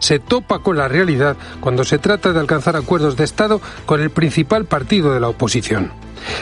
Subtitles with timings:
[0.00, 4.10] se topa con la realidad cuando se trata de alcanzar acuerdos de Estado con el
[4.10, 5.92] principal partido de la oposición.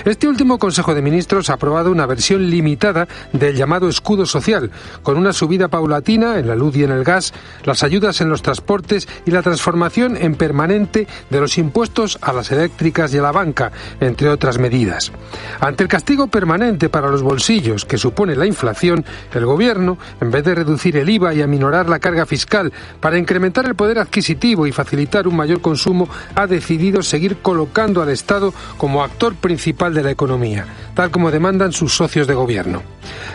[0.04, 4.70] Este último Consejo de Ministros ha aprobado una versión limitada del llamado escudo social,
[5.02, 7.32] con una subida paulatina en la luz y en el gas,
[7.64, 12.50] las ayudas en los transportes y la transformación en permanente de los impuestos a las
[12.50, 15.12] eléctricas y a la banca, entre otras medidas.
[15.60, 20.44] Ante el castigo permanente para los bolsillos que supone la inflación, el Gobierno, en vez
[20.44, 24.72] de reducir el IVA y aminorar la carga fiscal para incrementar el poder adquisitivo y
[24.72, 30.10] facilitar un mayor consumo, ha decidido seguir colocando al Estado como actor principal de la
[30.10, 32.82] economía, tal como demandan sus socios de gobierno.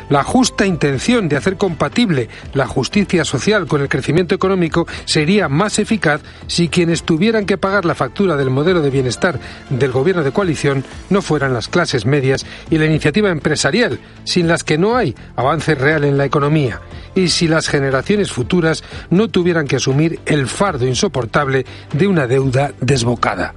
[0.10, 5.80] La justa intención de hacer compatible la justicia social con el crecimiento económico sería más
[5.80, 10.32] eficaz si quienes tuvieran que pagar la factura del modelo de bienestar del gobierno de
[10.32, 15.16] coalición no fueran las clases medias y la iniciativa empresarial, sin las que no hay
[15.36, 16.82] avance real en la economía,
[17.16, 22.74] y si las generaciones futuras no tuvieran que asumir el fardo insoportable de una deuda
[22.82, 23.54] desbocada.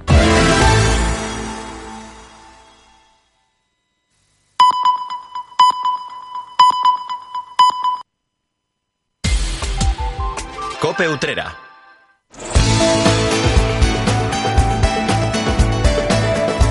[10.97, 11.55] Cope Utrera.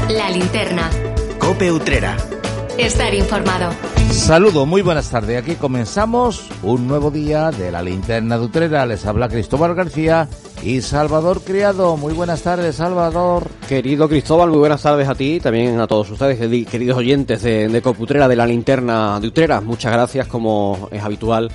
[0.09, 0.91] La linterna.
[1.39, 2.17] Cope Utrera.
[2.77, 3.71] Estar informado.
[4.11, 5.41] Saludo, muy buenas tardes.
[5.41, 8.85] Aquí comenzamos un nuevo día de la linterna de Utrera.
[8.85, 10.29] Les habla Cristóbal García
[10.61, 11.97] y Salvador Criado.
[11.97, 13.47] Muy buenas tardes, Salvador.
[13.69, 17.81] Querido Cristóbal, muy buenas tardes a ti, también a todos ustedes, queridos oyentes de, de
[17.81, 19.61] Coputrera, de la linterna de Utrera.
[19.61, 21.49] Muchas gracias, como es habitual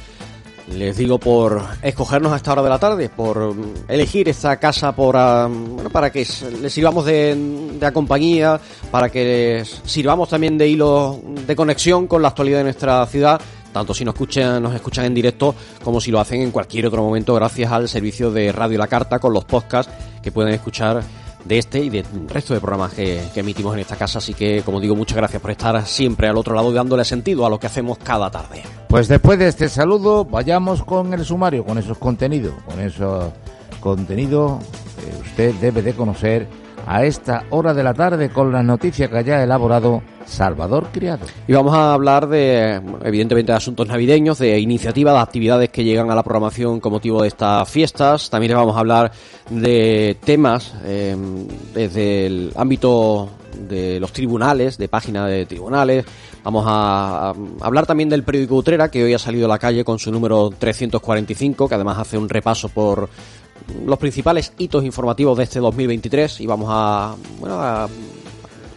[0.74, 3.54] les digo por escogernos a esta hora de la tarde, por
[3.88, 6.26] elegir esta casa por, ah, bueno, para que
[6.62, 7.36] les sirvamos de,
[7.80, 12.64] de compañía, para que les sirvamos también de hilo de conexión con la actualidad de
[12.66, 16.52] nuestra ciudad, tanto si nos escuchan, nos escuchan en directo como si lo hacen en
[16.52, 20.54] cualquier otro momento gracias al servicio de Radio La Carta con los podcasts que pueden
[20.54, 21.02] escuchar
[21.46, 24.20] de este y del resto de programas que, emitimos en esta casa.
[24.20, 27.50] Así que, como digo, muchas gracias por estar siempre al otro lado dándole sentido a
[27.50, 28.64] lo que hacemos cada tarde.
[28.88, 33.32] Pues después de este saludo, vayamos con el sumario, con esos contenidos, con esos
[33.80, 34.62] contenidos
[35.32, 36.48] usted debe de conocer
[36.86, 41.26] a esta hora de la tarde con las noticias que haya elaborado Salvador Criado.
[41.48, 46.10] Y vamos a hablar de, evidentemente, de asuntos navideños, de iniciativas, de actividades que llegan
[46.12, 48.30] a la programación con motivo de estas fiestas.
[48.30, 49.12] También vamos a hablar
[49.50, 51.16] de temas eh,
[51.74, 53.30] desde el ámbito
[53.68, 56.06] de los tribunales, de páginas de tribunales.
[56.44, 60.00] Vamos a, hablar también del periódico Utrera, que hoy ha salido a la calle con
[60.00, 63.10] su número 345, que además hace un repaso por
[63.86, 67.88] los principales hitos informativos de este 2023 y vamos a, bueno, a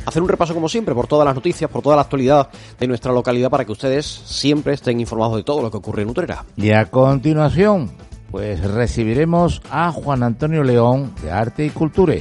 [0.07, 3.13] hacer un repaso como siempre por todas las noticias, por toda la actualidad de nuestra
[3.13, 6.45] localidad para que ustedes siempre estén informados de todo lo que ocurre en Utrera.
[6.57, 7.91] Y a continuación,
[8.31, 12.15] pues recibiremos a Juan Antonio León de Arte y Cultura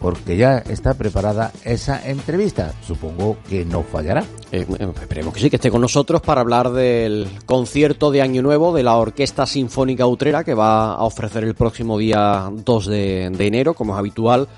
[0.00, 2.72] porque ya está preparada esa entrevista.
[2.86, 4.24] Supongo que no fallará.
[4.52, 4.66] Eh,
[5.00, 8.82] esperemos que sí, que esté con nosotros para hablar del concierto de Año Nuevo de
[8.82, 13.74] la Orquesta Sinfónica Utrera que va a ofrecer el próximo día 2 de, de enero,
[13.74, 14.48] como es habitual.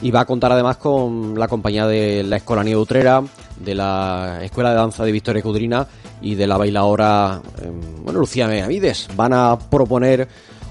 [0.00, 3.22] Y va a contar además con la compañía de la Escolanía Utrera,
[3.58, 5.88] de la Escuela de Danza de Victoria Cudrina
[6.20, 9.08] y de la bailadora, em, bueno, Lucía Benavides.
[9.16, 10.28] Van a proponer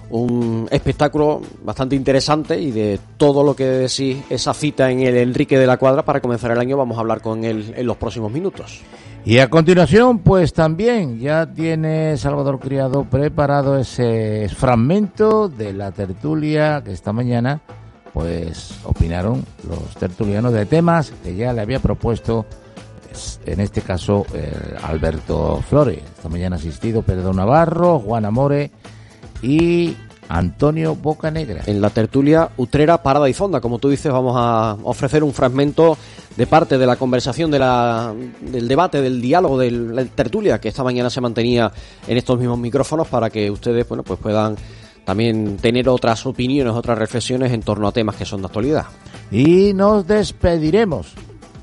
[0.09, 5.57] un espectáculo bastante interesante y de todo lo que decís esa cita en el Enrique
[5.59, 8.31] de la Cuadra para comenzar el año vamos a hablar con él en los próximos
[8.31, 8.81] minutos.
[9.25, 16.81] Y a continuación, pues también ya tiene Salvador Criado preparado ese fragmento de la tertulia
[16.83, 17.59] que esta mañana
[18.13, 22.45] pues opinaron los tertulianos de temas que ya le había propuesto
[23.03, 24.25] pues, en este caso
[24.81, 25.99] Alberto Flores.
[26.15, 28.71] Esta mañana asistido Pedro Navarro, Juan Amore
[29.41, 29.95] y
[30.29, 31.63] Antonio Bocanegra.
[31.65, 35.97] En la tertulia Utrera, Parada y Fonda, como tú dices, vamos a ofrecer un fragmento
[36.35, 40.69] de parte de la conversación, de la, del debate, del diálogo, de la tertulia que
[40.69, 41.71] esta mañana se mantenía
[42.07, 44.55] en estos mismos micrófonos para que ustedes bueno, pues puedan
[45.05, 48.85] también tener otras opiniones, otras reflexiones en torno a temas que son de actualidad.
[49.31, 51.13] Y nos despediremos,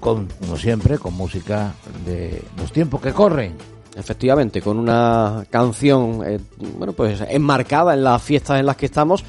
[0.01, 1.75] con, como siempre, con música
[2.07, 6.41] de los tiempos que corren efectivamente, con una canción, eh,
[6.77, 9.25] bueno, pues enmarcada en las fiestas en las que estamos,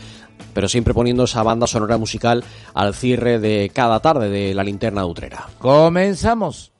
[0.54, 5.02] pero siempre poniendo esa banda sonora musical al cierre de cada tarde de la linterna
[5.02, 5.50] de Utrera.
[5.60, 6.72] Comenzamos.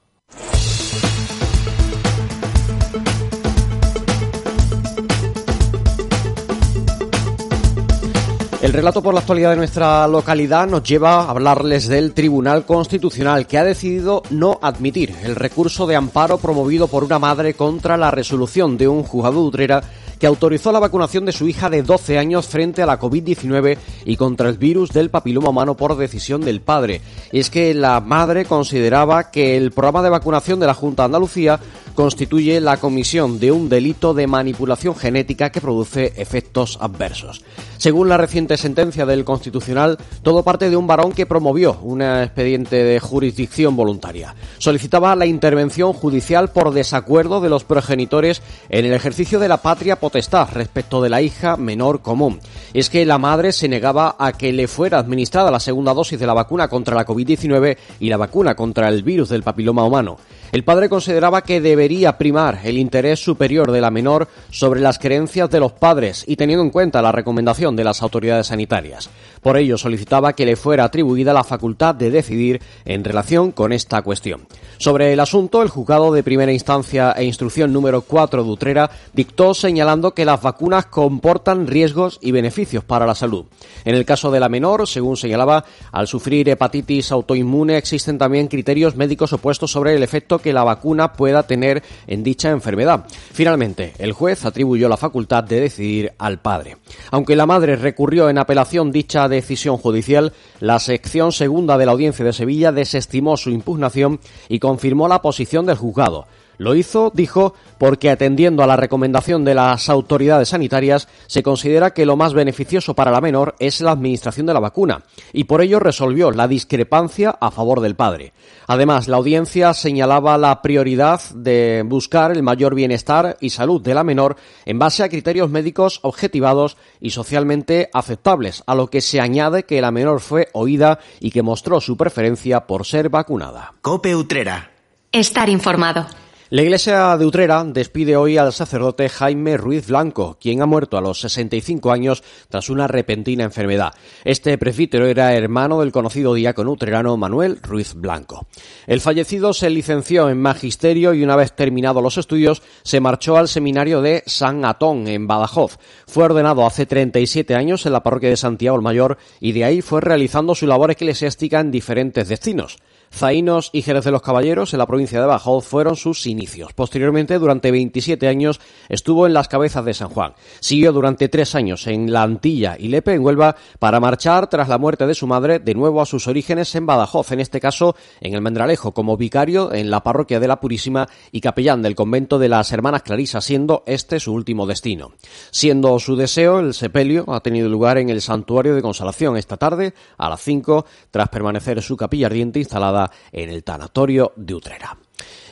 [8.66, 13.46] El relato por la actualidad de nuestra localidad nos lleva a hablarles del Tribunal Constitucional
[13.46, 18.10] que ha decidido no admitir el recurso de amparo promovido por una madre contra la
[18.10, 19.84] resolución de un juzgado de Utrera
[20.20, 24.18] que autorizó la vacunación de su hija de 12 años frente a la COVID-19 y
[24.18, 27.02] contra el virus del papiloma humano por decisión del padre.
[27.32, 31.60] es que la madre consideraba que el programa de vacunación de la Junta de Andalucía
[31.96, 37.42] constituye la comisión de un delito de manipulación genética que produce efectos adversos.
[37.78, 42.84] Según la reciente sentencia del Constitucional, todo parte de un varón que promovió un expediente
[42.84, 44.36] de jurisdicción voluntaria.
[44.58, 50.00] Solicitaba la intervención judicial por desacuerdo de los progenitores en el ejercicio de la patria
[50.00, 52.40] potestad respecto de la hija menor común.
[52.74, 56.28] Es que la madre se negaba a que le fuera administrada la segunda dosis de
[56.28, 60.18] la vacuna contra la COVID-19 y la vacuna contra el virus del papiloma humano.
[60.52, 61.85] El padre consideraba que debería
[62.18, 66.64] primar el interés superior de la menor sobre las creencias de los padres y teniendo
[66.64, 69.10] en cuenta la recomendación de las autoridades sanitarias.
[69.42, 74.02] Por ello solicitaba que le fuera atribuida la facultad de decidir en relación con esta
[74.02, 74.48] cuestión.
[74.78, 79.54] Sobre el asunto, el juzgado de primera instancia e instrucción número 4 de Utrera dictó
[79.54, 83.46] señalando que las vacunas comportan riesgos y beneficios para la salud.
[83.86, 88.96] En el caso de la menor, según señalaba, al sufrir hepatitis autoinmune existen también criterios
[88.96, 91.75] médicos opuestos sobre el efecto que la vacuna pueda tener
[92.08, 93.06] en dicha enfermedad.
[93.34, 96.78] Finalmente, el juez atribuyó la facultad de decidir al padre.
[97.12, 102.26] Aunque la madre recurrió en apelación dicha decisión judicial, la sección segunda de la Audiencia
[102.26, 104.20] de Sevilla desestimó su impugnación
[104.50, 106.28] y confirmó la posición del juzgado.
[106.58, 112.06] Lo hizo, dijo, porque atendiendo a la recomendación de las autoridades sanitarias, se considera que
[112.06, 115.04] lo más beneficioso para la menor es la administración de la vacuna,
[115.34, 118.34] y por ello resolvió la discrepancia a favor del padre.
[118.68, 124.04] Además, la audiencia señalaba la prioridad de buscar el mayor bienestar y salud de la
[124.04, 129.64] menor en base a criterios médicos objetivados y socialmente aceptables, a lo que se añade
[129.64, 133.74] que la menor fue oída y que mostró su preferencia por ser vacunada.
[133.82, 134.72] Cope Utrera.
[135.12, 136.06] Estar informado.
[136.52, 141.02] La iglesia de Utrera despide hoy al sacerdote Jaime Ruiz Blanco, quien ha muerto a
[141.02, 143.96] los 65 años tras una repentina enfermedad.
[144.24, 148.46] Este presbítero era hermano del conocido diácono utrerano Manuel Ruiz Blanco.
[148.86, 153.48] El fallecido se licenció en magisterio y una vez terminados los estudios se marchó al
[153.48, 155.80] seminario de San Atón en Badajoz.
[156.06, 159.82] Fue ordenado hace 37 años en la parroquia de Santiago el Mayor y de ahí
[159.82, 162.78] fue realizando su labor eclesiástica en diferentes destinos.
[163.16, 166.74] Zaínos y Jerez de los Caballeros, en la provincia de Badajoz, fueron sus inicios.
[166.74, 168.60] Posteriormente, durante 27 años,
[168.90, 170.34] estuvo en las cabezas de San Juan.
[170.60, 174.78] Siguió durante tres años en La Antilla y Lepe, en Huelva, para marchar, tras la
[174.78, 178.34] muerte de su madre, de nuevo a sus orígenes en Badajoz, en este caso en
[178.34, 182.50] el Mendralejo, como vicario en la parroquia de la Purísima y capellán del convento de
[182.50, 185.14] las Hermanas Clarisas, siendo este su último destino.
[185.52, 189.94] Siendo su deseo, el sepelio ha tenido lugar en el Santuario de Consolación esta tarde,
[190.18, 194.98] a las 5, tras permanecer su capilla ardiente instalada en el tanatorio de Utrera.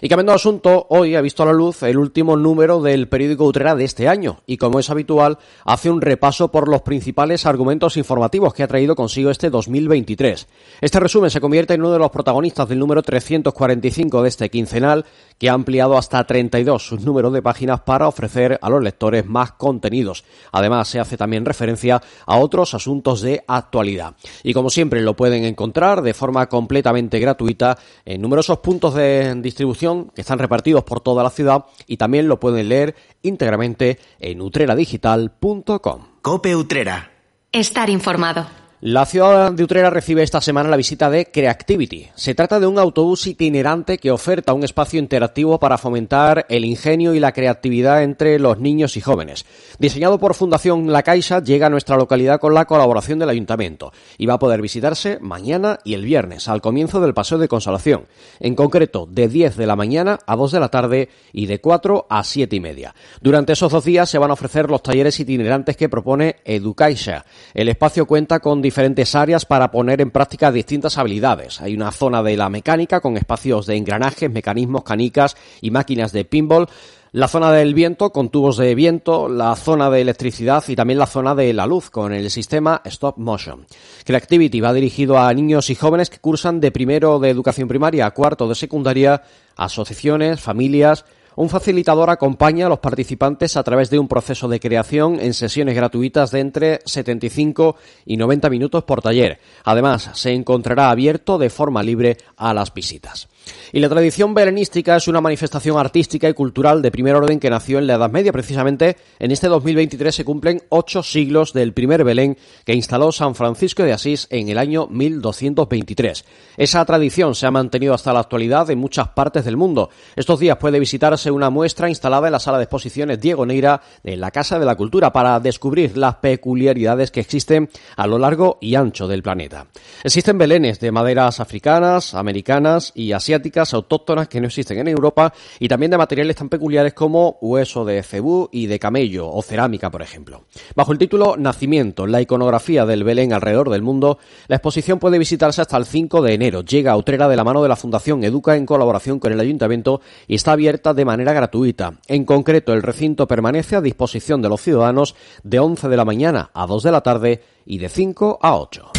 [0.06, 3.46] Y cambiando de asunto, hoy ha visto a la luz el último número del periódico
[3.46, 7.96] Utrera de este año y, como es habitual, hace un repaso por los principales argumentos
[7.96, 10.46] informativos que ha traído consigo este 2023.
[10.82, 15.06] Este resumen se convierte en uno de los protagonistas del número 345 de este quincenal,
[15.38, 19.54] que ha ampliado hasta 32 sus números de páginas para ofrecer a los lectores más
[19.54, 20.26] contenidos.
[20.52, 24.16] Además, se hace también referencia a otros asuntos de actualidad.
[24.44, 29.93] Y como siempre, lo pueden encontrar de forma completamente gratuita en numerosos puntos de distribución
[30.16, 36.08] que están repartidos por toda la ciudad y también lo pueden leer íntegramente en utreradigital.com.
[36.22, 37.12] Cope Utrera.
[37.52, 38.63] Estar informado.
[38.86, 42.10] La ciudad de Utrera recibe esta semana la visita de Creativity.
[42.16, 47.14] Se trata de un autobús itinerante que oferta un espacio interactivo para fomentar el ingenio
[47.14, 49.46] y la creatividad entre los niños y jóvenes.
[49.80, 54.26] Diseñado por Fundación La Caixa, llega a nuestra localidad con la colaboración del ayuntamiento y
[54.26, 58.08] va a poder visitarse mañana y el viernes, al comienzo del paseo de consolación.
[58.42, 62.08] En concreto, de 10 de la mañana a 2 de la tarde y de 4
[62.10, 62.94] a 7 y media.
[63.22, 67.24] Durante esos dos días se van a ofrecer los talleres itinerantes que propone Educaixa.
[67.54, 71.62] El espacio cuenta con diferentes áreas para poner en práctica distintas habilidades.
[71.62, 76.26] Hay una zona de la mecánica con espacios de engranajes, mecanismos, canicas y máquinas de
[76.26, 76.68] pinball
[77.12, 81.06] la zona del viento con tubos de viento, la zona de electricidad y también la
[81.06, 83.68] zona de la luz con el sistema Stop Motion.
[84.04, 88.12] Creativity va dirigido a niños y jóvenes que cursan de primero de educación primaria a
[88.16, 89.22] cuarto de secundaria,
[89.56, 95.20] asociaciones, familias, un facilitador acompaña a los participantes a través de un proceso de creación
[95.20, 97.76] en sesiones gratuitas de entre 75
[98.06, 99.40] y 90 minutos por taller.
[99.64, 103.28] Además, se encontrará abierto de forma libre a las visitas.
[103.72, 107.80] Y la tradición belenística es una manifestación artística y cultural de primer orden que nació
[107.80, 108.32] en la Edad Media.
[108.32, 113.84] Precisamente en este 2023 se cumplen ocho siglos del primer Belén que instaló San Francisco
[113.84, 116.24] de Asís en el año 1223.
[116.56, 119.90] Esa tradición se ha mantenido hasta la actualidad en muchas partes del mundo.
[120.16, 124.18] Estos días puede visitarse una muestra instalada en la sala de exposiciones Diego Neira de
[124.18, 128.76] la Casa de la Cultura para descubrir las peculiaridades que existen a lo largo y
[128.76, 129.66] ancho del planeta.
[130.04, 133.33] Existen belenes de maderas africanas, americanas y asiáticas
[133.74, 138.04] autóctonas que no existen en Europa y también de materiales tan peculiares como hueso de
[138.04, 140.44] cebú y de camello o cerámica, por ejemplo.
[140.76, 145.62] Bajo el título Nacimiento, la iconografía del Belén alrededor del mundo, la exposición puede visitarse
[145.62, 146.62] hasta el 5 de enero.
[146.62, 150.02] Llega a Utrera de la mano de la Fundación Educa en colaboración con el Ayuntamiento
[150.28, 151.94] y está abierta de manera gratuita.
[152.08, 156.52] En concreto, el recinto permanece a disposición de los ciudadanos de 11 de la mañana
[156.54, 158.92] a 2 de la tarde y de 5 a 8.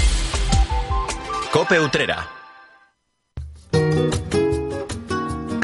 [1.52, 2.33] Cope Utrera.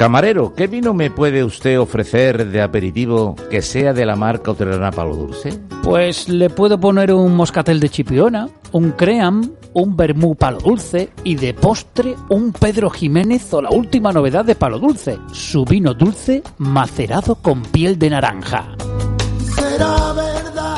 [0.01, 4.91] Camarero, ¿qué vino me puede usted ofrecer de aperitivo que sea de la marca Utrerana
[4.91, 5.61] Palo Dulce?
[5.83, 11.35] Pues le puedo poner un moscatel de chipiona, un cream, un vermú palo dulce y
[11.35, 16.43] de postre un Pedro Jiménez o la última novedad de palo dulce, su vino dulce
[16.57, 18.69] macerado con piel de naranja.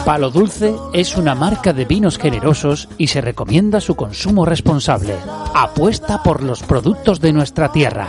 [0.05, 5.15] Palo Dulce es una marca de vinos generosos y se recomienda su consumo responsable.
[5.55, 8.09] Apuesta por los productos de nuestra tierra.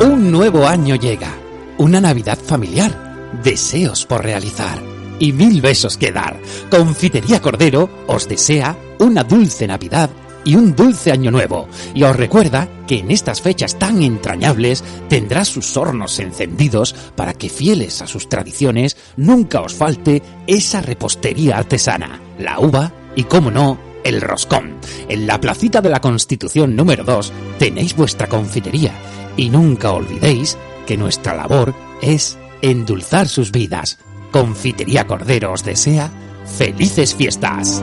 [0.00, 1.30] Un nuevo año llega,
[1.76, 4.80] una Navidad familiar, deseos por realizar.
[5.18, 6.40] Y mil besos que dar.
[6.70, 10.08] Confitería Cordero os desea una dulce Navidad
[10.42, 11.68] y un dulce año nuevo.
[11.94, 17.50] Y os recuerda que en estas fechas tan entrañables tendrá sus hornos encendidos para que
[17.50, 23.89] fieles a sus tradiciones nunca os falte esa repostería artesana, la uva y, como no,
[24.04, 24.76] el roscón.
[25.08, 28.92] En la placita de la Constitución número 2 tenéis vuestra confitería
[29.36, 33.98] y nunca olvidéis que nuestra labor es endulzar sus vidas.
[34.30, 36.10] Confitería Cordero os desea
[36.44, 37.82] felices fiestas.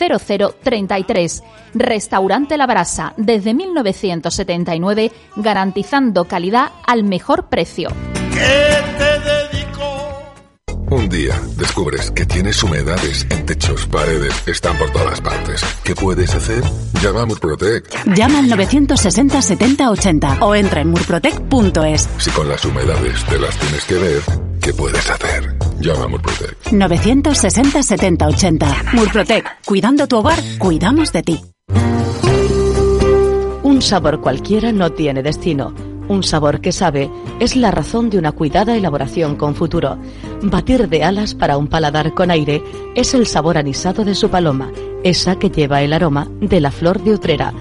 [0.09, 1.43] 0033.
[1.73, 7.89] Restaurante La Brasa, desde 1979, garantizando calidad al mejor precio.
[10.91, 15.61] Un día descubres que tienes humedades en techos, paredes, están por todas partes.
[15.85, 16.61] ¿Qué puedes hacer?
[17.01, 18.13] Llama a Murprotec.
[18.13, 22.09] Llama al 960 70 80 o entra en murprotec.es.
[22.17, 24.21] Si con las humedades te las tienes que ver,
[24.61, 25.55] ¿qué puedes hacer?
[25.81, 26.71] Llama a Murprotec.
[26.71, 28.75] 960 70 80.
[28.93, 29.65] Murprotec.
[29.65, 31.41] Cuidando tu hogar, cuidamos de ti.
[33.63, 35.73] Un sabor cualquiera no tiene destino.
[36.07, 37.09] Un sabor que sabe
[37.39, 39.97] es la razón de una cuidada elaboración con futuro.
[40.43, 42.61] Batir de alas para un paladar con aire
[42.95, 44.71] es el sabor anisado de su paloma,
[45.03, 47.53] esa que lleva el aroma de la flor de Utrera.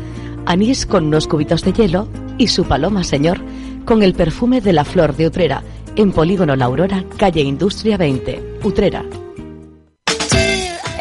[0.45, 3.41] Anís con unos cubitos de hielo y su paloma, señor,
[3.87, 5.63] con el perfume de la flor de Utrera,
[5.97, 9.05] en Polígono La Aurora, calle Industria 20, Utrera.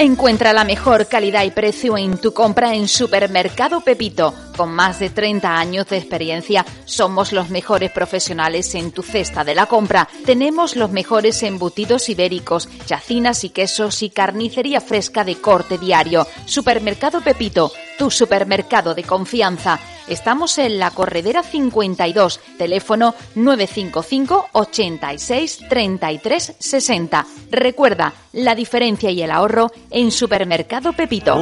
[0.01, 4.33] Encuentra la mejor calidad y precio en tu compra en Supermercado Pepito.
[4.55, 9.55] Con más de 30 años de experiencia, somos los mejores profesionales en tu cesta de
[9.55, 10.07] la compra.
[10.25, 16.25] Tenemos los mejores embutidos ibéricos, chacinas y quesos y carnicería fresca de corte diario.
[16.45, 19.81] Supermercado Pepito, tu supermercado de confianza.
[20.09, 27.25] Estamos en la Corredera 52, teléfono 955 86 33 60.
[27.51, 31.33] Recuerda, la diferencia y el ahorro en Supermercado Pepito.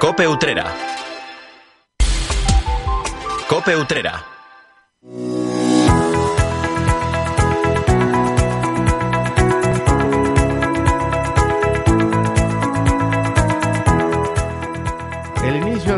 [0.00, 0.64] Cope Utrera.
[3.46, 4.24] Cope Utrera.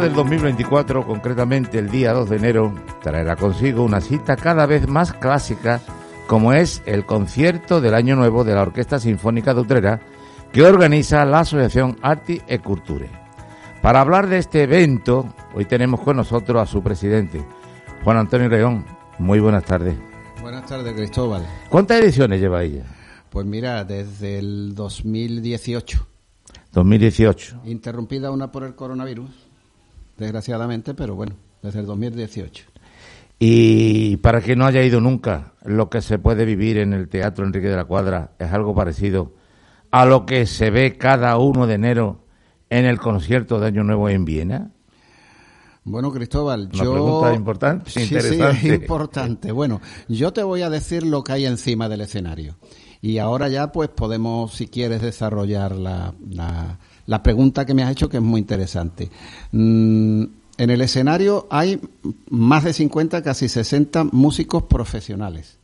[0.02, 5.12] Del 2024, concretamente el día 2 de enero, traerá consigo una cita cada vez más
[5.12, 5.80] clásica,
[6.26, 10.00] como es el concierto del Año Nuevo de la Orquesta Sinfónica de Utrera,
[10.52, 13.08] que organiza la Asociación Arti e Culture.
[13.80, 17.40] Para hablar de este evento, hoy tenemos con nosotros a su presidente,
[18.02, 18.84] Juan Antonio León.
[19.20, 19.94] Muy buenas tardes.
[20.40, 21.46] Buenas tardes, Cristóbal.
[21.68, 22.82] ¿Cuántas ediciones lleva ella?
[23.30, 26.06] Pues mira, desde el 2018.
[26.72, 27.60] 2018.
[27.66, 29.30] Interrumpida una por el coronavirus,
[30.18, 32.64] desgraciadamente, pero bueno, desde el 2018.
[33.38, 37.44] Y para quien no haya ido nunca, lo que se puede vivir en el Teatro
[37.44, 39.32] Enrique de la Cuadra es algo parecido
[39.90, 42.24] a lo que se ve cada 1 de enero
[42.70, 44.70] en el concierto de Año Nuevo en Viena.
[45.84, 46.92] Bueno, Cristóbal, Una yo...
[46.92, 48.60] pregunta importante, Sí, interesante.
[48.60, 49.50] sí, es importante.
[49.50, 52.56] Bueno, yo te voy a decir lo que hay encima del escenario.
[53.00, 56.78] Y ahora ya, pues, podemos, si quieres, desarrollar la, la,
[57.12, 59.10] la pregunta que me has hecho, que es muy interesante.
[59.52, 60.22] Mm,
[60.56, 61.78] en el escenario hay
[62.30, 65.58] más de 50, casi 60 músicos profesionales.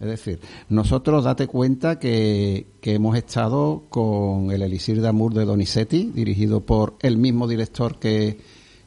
[0.00, 5.44] Es decir, nosotros date cuenta que, que hemos estado con el Elisir de Amour de
[5.44, 8.38] Donizetti, dirigido por el mismo director que,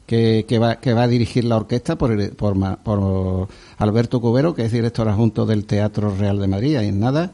[0.04, 4.64] que, que va, que va a dirigir la orquesta, por, por, por Alberto Cubero, que
[4.64, 7.30] es director adjunto del Teatro Real de Madrid, y en nada,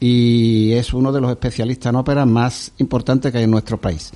[0.00, 4.12] y es uno de los especialistas en ópera más importantes que hay en nuestro país.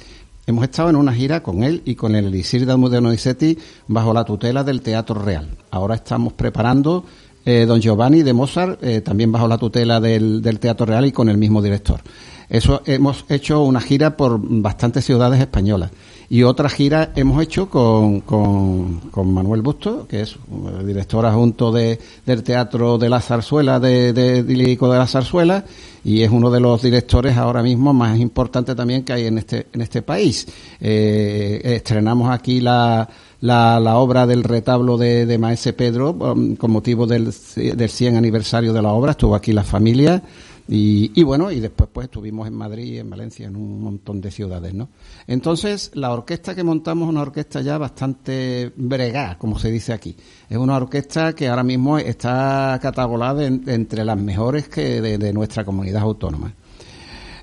[0.46, 4.24] Hemos estado en una gira con él y con el Elisir de Donizetti bajo la
[4.24, 5.48] tutela del Teatro Real.
[5.70, 7.04] Ahora estamos preparando
[7.44, 11.28] eh, Don Giovanni de Mozart, eh, también bajo la tutela del Teatro Real y con
[11.28, 12.00] el mismo director.
[12.48, 15.90] Eso hemos hecho una gira por bastantes ciudades españolas.
[16.30, 20.36] Y otra gira hemos hecho con, con, Manuel Busto, que es
[20.84, 25.64] director adjunto de, del Teatro de la Zarzuela, de, de, lírico de la Zarzuela,
[26.04, 29.68] y es uno de los directores ahora mismo más importantes también que hay en este,
[29.72, 30.46] en este país.
[30.80, 33.08] Eh, estrenamos aquí la,
[33.40, 38.16] la, la obra del retablo de, de Maese Pedro um, con motivo del, del 100
[38.16, 39.12] aniversario de la obra.
[39.12, 40.22] Estuvo aquí la familia
[40.70, 44.74] y, bueno, y después pues estuvimos en Madrid, en Valencia, en un montón de ciudades,
[44.74, 44.90] ¿no?
[45.26, 50.14] Entonces, la orquesta que montamos es una orquesta ya bastante bregada, como se dice aquí.
[50.50, 55.32] Es una orquesta que ahora mismo está catalogada en- entre las mejores que de, de
[55.32, 56.52] nuestra comunidad autónoma.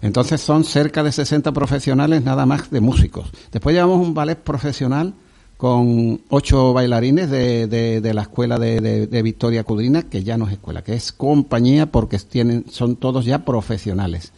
[0.01, 3.31] Entonces son cerca de 60 profesionales nada más de músicos.
[3.51, 5.15] Después llevamos un ballet profesional
[5.57, 10.47] con ocho bailarines de, de- de la escuela de, de- Victoria Cudrina, que ya no
[10.47, 14.33] es escuela, que es compañía porque tienen, son todos ya profesionales.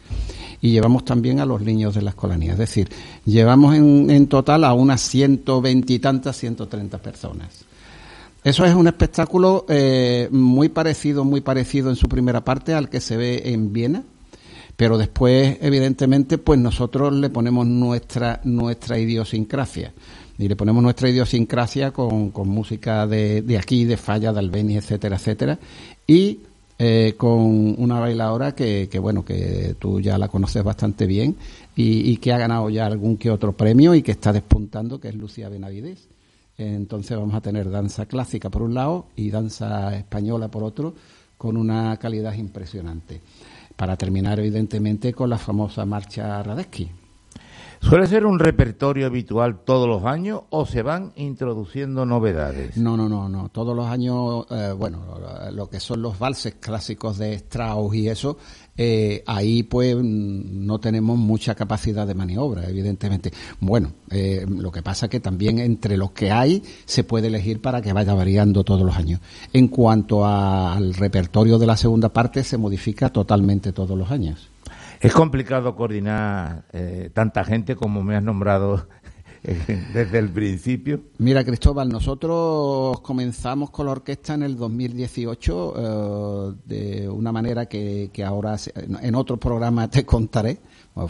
[0.60, 2.52] Y llevamos también a los niños de la escolanía.
[2.52, 2.88] Es decir,
[3.24, 7.64] llevamos en, en total a unas 120 y tantas, 130 personas.
[8.44, 13.00] Eso es un espectáculo eh, muy parecido, muy parecido en su primera parte al que
[13.00, 14.02] se ve en Viena,
[14.76, 19.92] pero después, evidentemente, pues nosotros le ponemos nuestra nuestra idiosincrasia
[20.38, 24.76] y le ponemos nuestra idiosincrasia con, con música de, de aquí, de Falla, de Albeni,
[24.76, 25.58] etcétera, etcétera,
[26.06, 26.40] y
[26.78, 31.34] eh, con una bailadora que, que, bueno, que tú ya la conoces bastante bien
[31.74, 35.08] y, y que ha ganado ya algún que otro premio y que está despuntando, que
[35.08, 36.08] es Lucía Benavides.
[36.56, 40.94] Entonces vamos a tener danza clásica por un lado y danza española por otro,
[41.36, 43.20] con una calidad impresionante.
[43.76, 46.88] Para terminar, evidentemente, con la famosa marcha Radetzky.
[47.80, 52.76] ¿Suele ser un repertorio habitual todos los años o se van introduciendo novedades?
[52.76, 53.48] No, no, no, no.
[53.48, 55.04] Todos los años, eh, bueno,
[55.52, 58.36] lo que son los valses clásicos de Strauss y eso,
[58.76, 63.32] eh, ahí pues no tenemos mucha capacidad de maniobra, evidentemente.
[63.60, 67.80] Bueno, eh, lo que pasa que también entre los que hay se puede elegir para
[67.80, 69.20] que vaya variando todos los años.
[69.52, 74.48] En cuanto al repertorio de la segunda parte, se modifica totalmente todos los años.
[75.00, 78.88] Es complicado coordinar eh, tanta gente como me has nombrado
[79.42, 81.02] desde el principio.
[81.18, 88.10] Mira, Cristóbal, nosotros comenzamos con la orquesta en el 2018 eh, de una manera que,
[88.12, 90.58] que ahora en otro programa te contaré,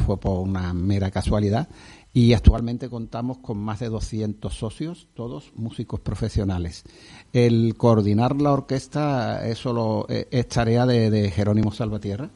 [0.04, 1.66] fue por una mera casualidad.
[2.12, 6.84] Y actualmente contamos con más de 200 socios, todos músicos profesionales.
[7.32, 12.30] El coordinar la orquesta es, solo, eh, es tarea de Jerónimo Salvatierra,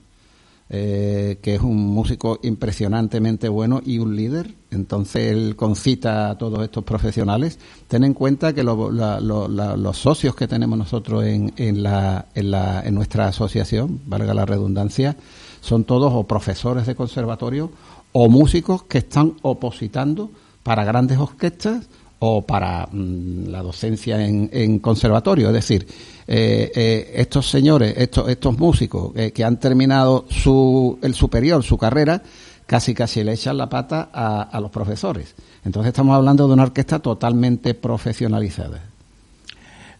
[0.75, 4.55] eh, que es un músico impresionantemente bueno y un líder.
[4.71, 7.59] Entonces él concita a todos estos profesionales.
[7.89, 13.29] Ten en cuenta que los socios que tenemos nosotros en, en, la, en, en nuestra
[13.29, 15.15] asociación, valga la redundancia,
[15.61, 17.71] son todos o profesores de conservatorio
[18.13, 20.31] o músicos que están opositando
[20.63, 21.87] para grandes orquestas
[22.25, 25.49] o para mm, la docencia en, conservatorio.
[25.49, 25.87] Es decir,
[26.29, 31.77] eh, eh, estos señores, estos, estos músicos eh, que han terminado su, el superior, su
[31.77, 32.23] carrera,
[32.65, 35.35] casi casi le echan la pata a los profesores.
[35.65, 38.91] Entonces estamos hablando de una orquesta totalmente profesionalizada.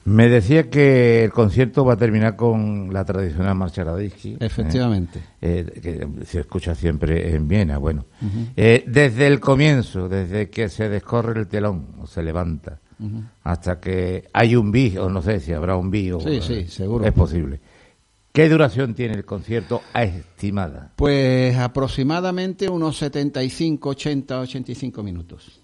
[0.05, 4.37] Me decía que el concierto va a terminar con la tradicional marcha Radisky.
[4.41, 5.21] Efectivamente.
[5.41, 7.79] Eh, eh, que se escucha siempre en Viena.
[7.79, 8.07] Bueno,
[8.57, 12.81] eh, desde el comienzo, desde que se descorre el telón o se levanta,
[13.43, 16.67] hasta que hay un bis, o no sé si habrá un bis, o, sí, sí,
[16.69, 17.05] seguro.
[17.05, 17.61] es posible.
[18.33, 20.93] ¿Qué duración tiene el concierto estimada?
[20.97, 25.62] Pues aproximadamente unos 75, 80, 85 minutos.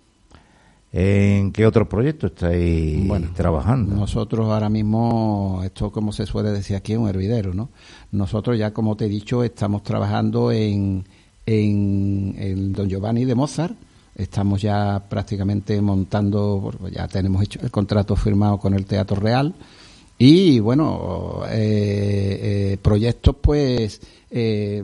[0.90, 3.94] ¿En qué otro proyecto estáis trabajando?
[3.94, 7.68] Nosotros ahora mismo, esto como se suele decir aquí, es un hervidero, ¿no?
[8.12, 11.04] Nosotros ya, como te he dicho, estamos trabajando en,
[11.44, 13.76] en, Don Giovanni de Mozart.
[14.14, 19.54] Estamos ya prácticamente montando, ya tenemos hecho el contrato firmado con el Teatro Real.
[20.16, 24.82] Y bueno, eh, eh, proyectos pues eh,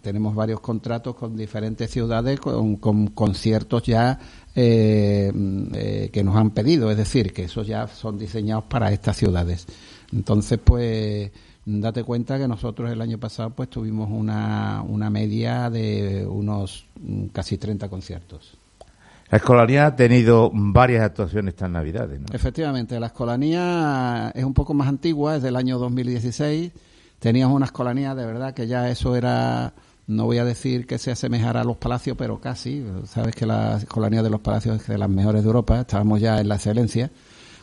[0.00, 4.18] tenemos varios contratos con diferentes ciudades con, con conciertos ya
[4.60, 5.30] eh,
[5.74, 9.66] eh, que nos han pedido, es decir, que esos ya son diseñados para estas ciudades.
[10.12, 11.30] Entonces, pues,
[11.64, 17.26] date cuenta que nosotros el año pasado pues tuvimos una, una media de unos mm,
[17.26, 18.58] casi 30 conciertos.
[19.30, 22.26] La Escolanía ha tenido varias actuaciones estas Navidades, ¿no?
[22.32, 26.72] Efectivamente, la Escolanía es un poco más antigua, es del año 2016.
[27.20, 29.72] Teníamos una Escolanía, de verdad, que ya eso era
[30.08, 32.82] no voy a decir que se asemejara a los palacios, pero casi.
[33.06, 36.40] Sabes que la escolanía de los palacios es de las mejores de Europa, estábamos ya
[36.40, 37.10] en la excelencia,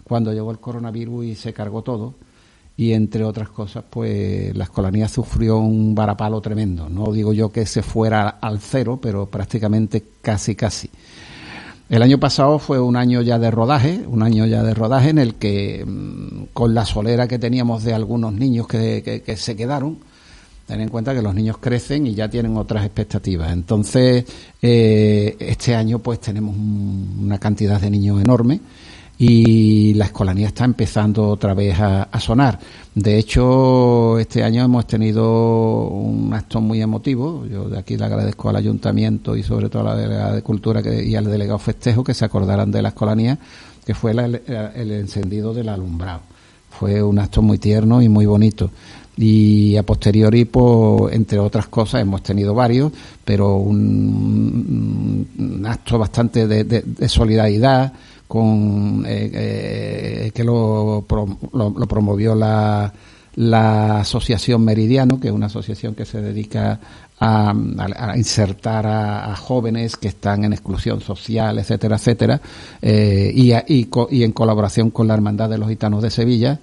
[0.04, 2.14] cuando llegó el coronavirus y se cargó todo.
[2.78, 6.88] Y entre otras cosas, pues la escolanía sufrió un varapalo tremendo.
[6.88, 10.90] No digo yo que se fuera al cero, pero prácticamente casi, casi.
[11.90, 15.18] El año pasado fue un año ya de rodaje, un año ya de rodaje en
[15.18, 19.98] el que, mm, con la solera que teníamos de algunos niños que se quedaron,
[20.66, 23.52] Ten en cuenta que los niños crecen y ya tienen otras expectativas.
[23.54, 24.26] Entonces,
[24.62, 28.60] eh, este año pues tenemos una cantidad de niños enorme
[29.18, 32.60] y la escolanía está empezando otra vez a, sonar.
[32.96, 37.46] De hecho, este año hemos tenido un acto muy emotivo.
[37.46, 40.82] Yo de aquí le agradezco al ayuntamiento y sobre todo a la delegada de Cultura
[40.82, 43.38] y al delegado Festejo que se acordaran de la escolanía,
[43.86, 46.22] que fue el encendido del alumbrado.
[46.72, 48.70] Fue un acto muy tierno y muy bonito
[49.18, 52.92] y a posteriori, pues, entre otras cosas, hemos tenido varios,
[53.24, 55.28] pero un,
[55.66, 57.94] acto bastante de, solidaridad
[58.28, 61.06] con eh, eh, que lo,
[61.54, 62.92] lo, promovió la,
[63.36, 66.80] la Asociación Meridiano, que es una asociación que se dedica
[67.20, 67.54] a,
[68.16, 72.42] insertar a, jóvenes que están en exclusión social, etcétera, etcétera,
[72.82, 76.60] eh, y, y, y en colaboración con la Hermandad de los Gitanos de Sevilla,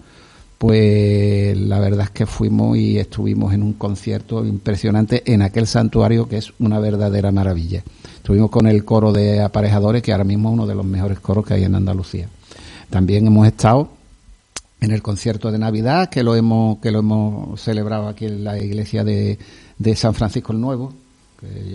[0.62, 6.28] pues la verdad es que fuimos y estuvimos en un concierto impresionante en aquel santuario
[6.28, 7.82] que es una verdadera maravilla.
[8.14, 11.44] Estuvimos con el coro de aparejadores, que ahora mismo es uno de los mejores coros
[11.44, 12.28] que hay en Andalucía.
[12.90, 13.88] También hemos estado
[14.80, 18.56] en el concierto de Navidad, que lo hemos, que lo hemos celebrado aquí en la
[18.56, 19.40] iglesia de,
[19.78, 20.92] de San Francisco el Nuevo.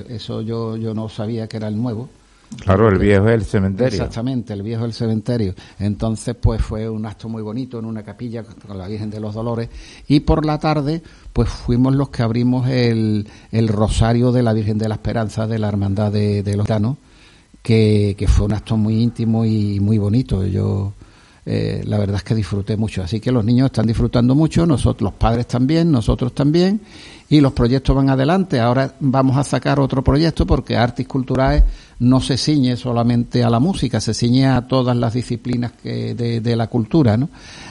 [0.08, 2.08] Eso yo, yo no sabía que era el nuevo
[2.56, 3.88] Claro, el viejo es el cementerio.
[3.88, 5.54] Exactamente, el viejo es el cementerio.
[5.80, 9.36] Entonces, pues fue un acto muy bonito en una capilla con la Virgen de los
[9.36, 9.70] Dolores.
[10.08, 11.02] Y por la tarde,
[11.34, 15.60] pues fuimos los que abrimos el, el rosario de la Virgen de la Esperanza de
[15.60, 16.98] la Hermandad de, los Danos,
[17.62, 20.46] que, que fue un acto muy íntimo y muy bonito.
[20.46, 20.94] Yo
[21.50, 23.02] eh, la verdad es que disfruté mucho.
[23.02, 26.82] Así que los niños están disfrutando mucho, nosotros, los padres también, nosotros también,
[27.30, 28.60] y los proyectos van adelante.
[28.60, 31.64] Ahora vamos a sacar otro proyecto porque Artis Culturales
[32.00, 36.42] no se ciñe solamente a la música, se ciñe a todas las disciplinas que de,
[36.42, 37.30] de, la cultura, ¿no?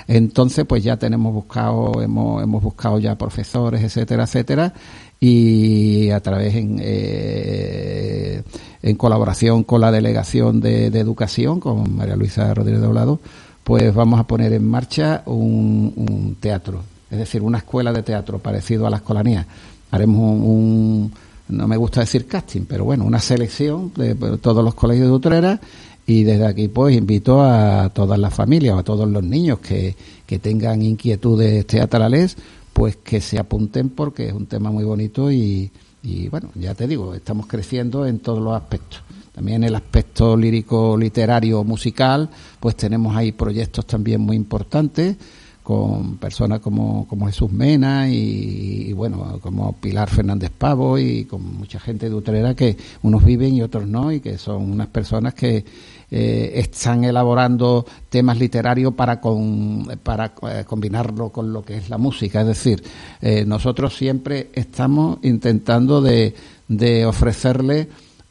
[0.09, 4.73] Entonces, pues ya tenemos buscado, hemos, hemos buscado ya profesores, etcétera, etcétera,
[5.21, 8.43] y a través en, eh,
[8.83, 13.21] en colaboración con la delegación de, de educación, con María Luisa Rodríguez Doblado,
[13.67, 18.87] pues vamos a poner en marcha un, teatro, es decir, una escuela de teatro parecido
[18.87, 19.45] a la escolanía.
[19.91, 21.13] Haremos un,
[21.49, 25.13] no me gusta decir casting, pero bueno, una selección de, de todos los colegios de
[25.13, 25.61] Utrera
[26.07, 30.39] y desde aquí pues invito a todas las familias, a todos los niños que, que
[30.39, 32.37] tengan inquietudes teatrales,
[32.73, 35.73] pues que se apunten porque es un tema muy bonito y,
[36.05, 39.03] y bueno, ya te digo, estamos creciendo en todos los aspectos.
[39.37, 45.15] También el aspecto lírico, literario, musical, pues tenemos ahí proyectos también muy importantes
[45.63, 51.43] con personas como, como Jesús Mena y, y, bueno, como Pilar Fernández Pavo y con
[51.59, 55.35] mucha gente de Utrera que unos viven y otros no y que son unas personas
[55.35, 55.65] que
[56.11, 61.99] eh, están elaborando temas literarios para, con, para eh, combinarlo con lo que es la
[61.99, 62.41] música.
[62.41, 62.83] Es decir,
[63.21, 66.33] eh, nosotros siempre estamos intentando de,
[66.69, 67.89] de ofrecerle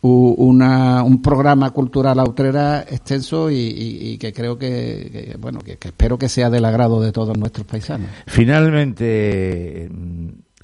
[0.08, 5.78] una, un programa cultural autrera extenso y, y, y que creo que, que bueno que,
[5.78, 8.10] que, espero que sea del agrado de todos nuestros paisanos.
[8.28, 9.90] Finalmente,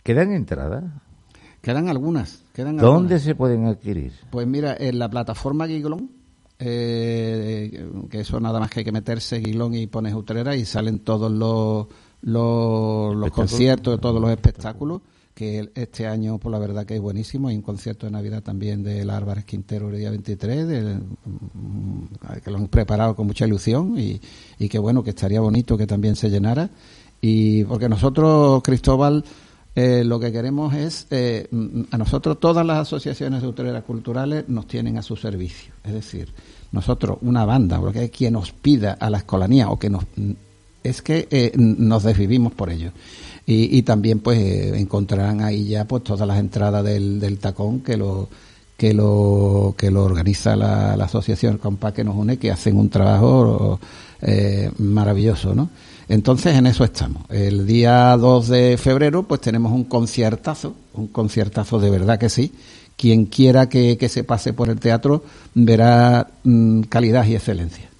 [0.04, 0.84] ¿quedan entradas?
[1.62, 2.44] Quedan algunas.
[2.54, 3.22] Quedan ¿Dónde algunas.
[3.22, 4.14] se pueden adquirir?
[4.30, 6.12] Pues mira, en la plataforma Giglón,
[6.60, 11.00] eh, que eso nada más que hay que meterse Guilón y pones Utrera y salen
[11.00, 11.88] todos los,
[12.22, 15.02] los, los conciertos, todos los espectáculos
[15.42, 17.48] que este año, por la verdad que es buenísimo.
[17.48, 21.02] Hay un concierto de Navidad también del Álvarez Quintero el día 23, del,
[22.44, 24.20] que lo han preparado con mucha ilusión y,
[24.70, 26.70] que bueno, que estaría bonito que también se llenara.
[27.22, 29.26] Y porque nosotros, Cristóbal,
[29.74, 31.48] eh, lo que queremos es, eh,
[31.90, 35.74] a nosotros todas las asociaciones de hoteleras culturales nos tienen a su servicio.
[35.84, 36.32] Es decir,
[36.72, 40.06] nosotros, una banda, porque hay quien nos pida a la escolanía o que nos...
[40.84, 42.92] es que eh, nos desvivimos por ello.
[43.54, 48.30] Y, también pues eh, encontrarán ahí ya pues todas las entradas del, tacón que lo
[48.78, 52.90] que lo que lo organiza la, la asociación Compa que nos une que hacen un
[52.90, 53.80] trabajo
[54.22, 55.70] eh, maravilloso no
[56.08, 57.24] entonces en eso estamos.
[57.30, 62.54] El día 2 de febrero pues tenemos un conciertazo un conciertazo de verdad que sí.
[62.98, 65.24] Quien quiera que, que se pase por el teatro
[65.56, 67.91] verá mmm, calidad y excelencia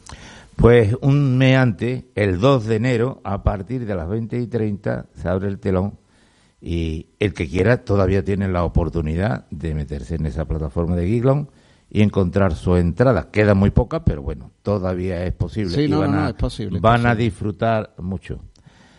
[0.56, 5.08] pues un mes antes, el 2 de enero, a partir de las 20 y 30,
[5.14, 5.98] se abre el telón
[6.62, 11.50] y el que quiera todavía tiene la oportunidad de meterse en esa plataforma de Giglon
[11.90, 13.32] y encontrar su entrada.
[13.32, 15.74] Queda muy poca, pero bueno, todavía es posible.
[15.76, 17.10] Sí, y no, van, no, a, es posible, es van posible.
[17.10, 18.40] a disfrutar mucho.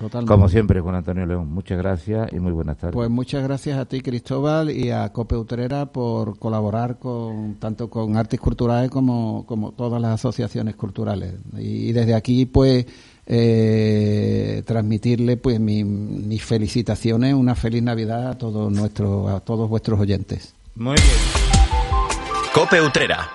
[0.03, 0.33] Totalmente.
[0.33, 2.93] Como siempre, Juan Antonio León, muchas gracias y muy buenas tardes.
[2.93, 8.17] Pues muchas gracias a ti, Cristóbal, y a Cope Utrera por colaborar con tanto con
[8.17, 11.35] Artes Culturales como, como todas las asociaciones culturales.
[11.57, 12.85] Y desde aquí, pues,
[13.27, 20.01] eh, transmitirle pues mi, mis felicitaciones, una feliz Navidad a todos nuestros, a todos vuestros
[20.01, 20.53] oyentes.
[20.75, 21.17] Muy bien.
[22.53, 23.31] Cope Utrera.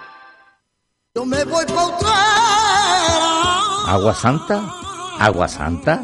[1.16, 2.14] Yo me voy pa' Utrera.
[3.86, 4.70] ¿Agua Santa?
[5.18, 6.04] ¿Agua Santa?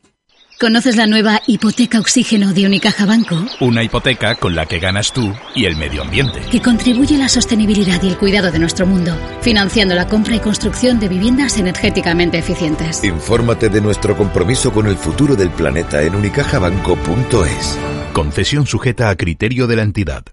[0.61, 3.35] ¿Conoces la nueva hipoteca oxígeno de Unicaja Banco?
[3.61, 6.39] Una hipoteca con la que ganas tú y el medio ambiente.
[6.51, 10.39] Que contribuye a la sostenibilidad y el cuidado de nuestro mundo, financiando la compra y
[10.39, 13.03] construcción de viviendas energéticamente eficientes.
[13.03, 17.79] Infórmate de nuestro compromiso con el futuro del planeta en unicajabanco.es.
[18.13, 20.25] Concesión sujeta a criterio de la entidad.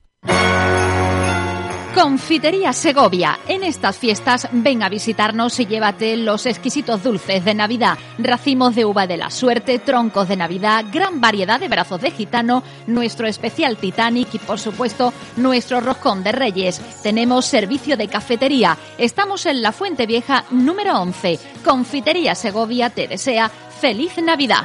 [1.94, 3.38] Confitería Segovia.
[3.48, 8.84] En estas fiestas ven a visitarnos y llévate los exquisitos dulces de Navidad, racimos de
[8.84, 13.76] uva de la suerte, troncos de Navidad, gran variedad de brazos de gitano, nuestro especial
[13.78, 16.80] Titanic y por supuesto nuestro roscón de Reyes.
[17.02, 18.76] Tenemos servicio de cafetería.
[18.98, 21.38] Estamos en la Fuente Vieja número 11.
[21.64, 24.64] Confitería Segovia te desea feliz Navidad.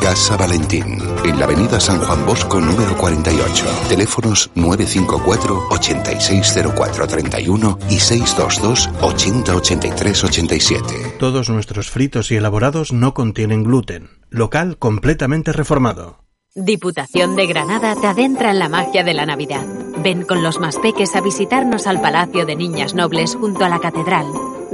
[0.00, 3.64] Casa Valentín, en la avenida San Juan Bosco número 48.
[3.88, 11.16] Teléfonos 954 860431 y 622 808387.
[11.18, 14.10] Todos nuestros fritos y elaborados no contienen gluten.
[14.30, 16.20] Local completamente reformado.
[16.54, 19.66] Diputación de Granada te adentra en la magia de la Navidad.
[20.04, 23.80] Ven con los más peques a visitarnos al Palacio de Niñas Nobles junto a la
[23.80, 24.26] Catedral.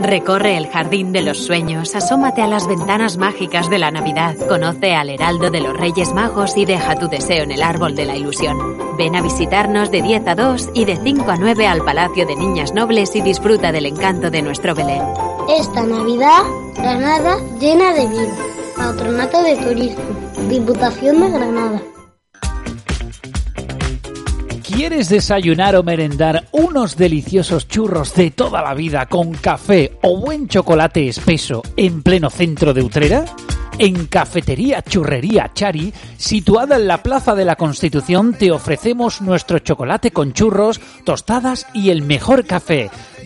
[0.02, 4.94] Recorre el Jardín de los Sueños, asómate a las ventanas mágicas de la Navidad, conoce
[4.94, 8.16] al Heraldo de los Reyes Magos y deja tu deseo en el Árbol de la
[8.16, 8.56] Ilusión.
[8.96, 12.34] Ven a visitarnos de 10 a 2 y de 5 a 9 al Palacio de
[12.34, 15.02] Niñas Nobles y disfruta del encanto de nuestro Belén.
[15.58, 16.44] Esta Navidad,
[16.76, 18.34] Granada llena de vida.
[18.76, 20.02] Patronato de Turismo.
[20.48, 21.82] Diputación de Granada.
[24.72, 30.46] ¿Quieres desayunar o merendar unos deliciosos churros de toda la vida con café o buen
[30.46, 33.24] chocolate espeso en pleno centro de Utrera?
[33.78, 40.12] En Cafetería Churrería Chari, situada en la Plaza de la Constitución, te ofrecemos nuestro chocolate
[40.12, 42.90] con churros, tostadas y el mejor café.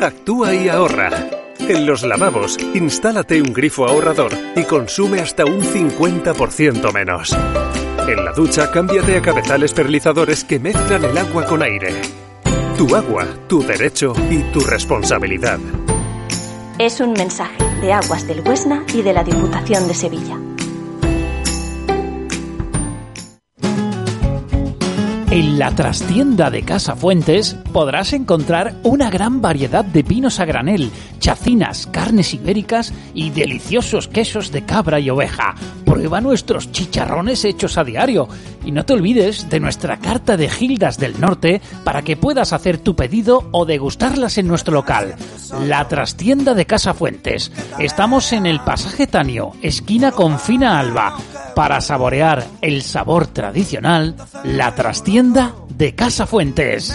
[0.00, 1.10] Actúa y ahorra.
[1.58, 7.36] En los lavabos, instálate un grifo ahorrador y consume hasta un 50% menos.
[8.06, 11.94] En la ducha, cámbiate a cabezales perlizadores que mezclan el agua con aire.
[12.76, 15.58] Tu agua, tu derecho y tu responsabilidad.
[16.78, 20.38] Es un mensaje de Aguas del Huesna y de la Diputación de Sevilla.
[25.36, 30.90] En la trastienda de Casa Fuentes podrás encontrar una gran variedad de vinos a granel,
[31.18, 35.54] chacinas, carnes ibéricas y deliciosos quesos de cabra y oveja.
[35.84, 38.28] Prueba nuestros chicharrones hechos a diario
[38.66, 42.78] y no te olvides de nuestra carta de Gildas del Norte para que puedas hacer
[42.78, 45.14] tu pedido o degustarlas en nuestro local.
[45.66, 47.52] La trastienda de Casa Fuentes.
[47.78, 51.16] Estamos en el pasaje Tanio, esquina con Fina Alba.
[51.54, 56.94] Para saborear el sabor tradicional, la trastienda de Casa Fuentes.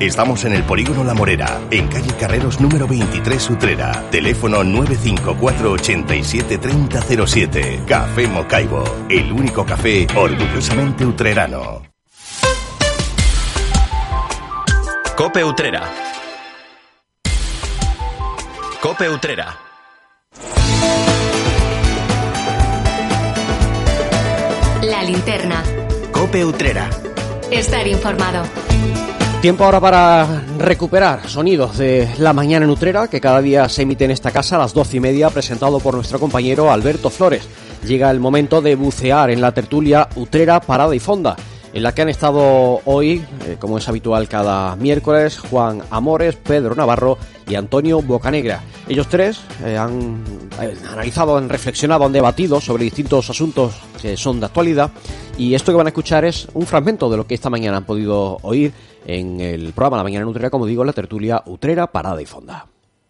[0.00, 4.04] Estamos en el Polígono La Morera, en calle Carreros número 23 Utrera.
[4.10, 7.82] Teléfono 954 87 3007.
[7.86, 11.82] Café Mocaibo, el único café orgullosamente utrerano.
[15.16, 15.90] Cope Utrera.
[18.82, 19.58] Cope Utrera.
[24.82, 25.64] La linterna.
[26.12, 26.90] Cope Utrera.
[27.50, 28.44] Estar informado.
[29.40, 34.04] Tiempo ahora para recuperar sonidos de la mañana en Utrera, que cada día se emite
[34.04, 37.46] en esta casa a las doce y media, presentado por nuestro compañero Alberto Flores.
[37.86, 41.36] Llega el momento de bucear en la tertulia Utrera Parada y Fonda,
[41.72, 46.74] en la que han estado hoy, eh, como es habitual cada miércoles, Juan Amores, Pedro
[46.74, 48.62] Navarro y Antonio Bocanegra.
[48.88, 50.24] Ellos tres eh, han
[50.60, 54.90] eh, analizado, han reflexionado, han debatido sobre distintos asuntos que son de actualidad
[55.36, 57.84] y esto que van a escuchar es un fragmento de lo que esta mañana han
[57.84, 58.72] podido oír
[59.06, 62.66] en el programa La Mañana en Utrera, como digo, la tertulia Utrera, Parada y Fonda.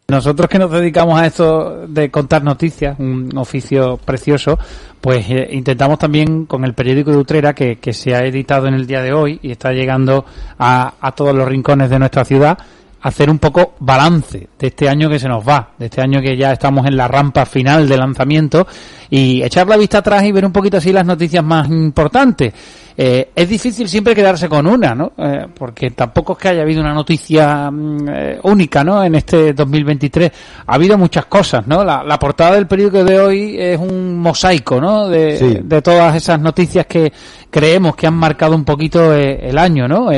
[0.08, 4.56] Nosotros que nos dedicamos a esto de contar noticias, un oficio precioso,
[5.00, 8.86] pues eh, intentamos también con el periódico de Utrera, que, se ha editado en el
[8.86, 10.24] día de hoy y está llegando
[10.58, 12.56] a, a todos los rincones de nuestra ciudad,
[13.02, 16.36] hacer un poco balance de este año que se nos va, de este año que
[16.36, 18.66] ya estamos en la rampa final de lanzamiento
[19.10, 22.52] y echar la vista atrás y ver un poquito así las noticias más importantes.
[22.98, 25.12] Eh, es difícil siempre quedarse con una, ¿no?
[25.18, 29.04] Eh, porque tampoco es que haya habido una noticia mm, eh, única, ¿no?
[29.04, 30.32] En este 2023
[30.66, 31.84] ha habido muchas cosas, ¿no?
[31.84, 35.08] La, la portada del periódico de hoy es un mosaico, ¿no?
[35.08, 35.58] De, Sí.
[35.62, 37.12] de todas esas noticias que
[37.50, 40.08] creemos que han marcado un poquito eh, el año, ¿no?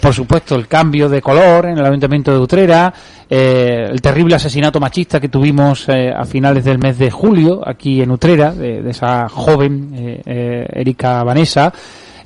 [0.00, 2.92] Por supuesto, el cambio de color en el Ayuntamiento de Utrera,
[3.28, 8.00] eh, el terrible asesinato machista que tuvimos eh, a finales del mes de julio aquí
[8.02, 11.72] en Utrera, de, de esa joven eh, eh, Erika Vanessa.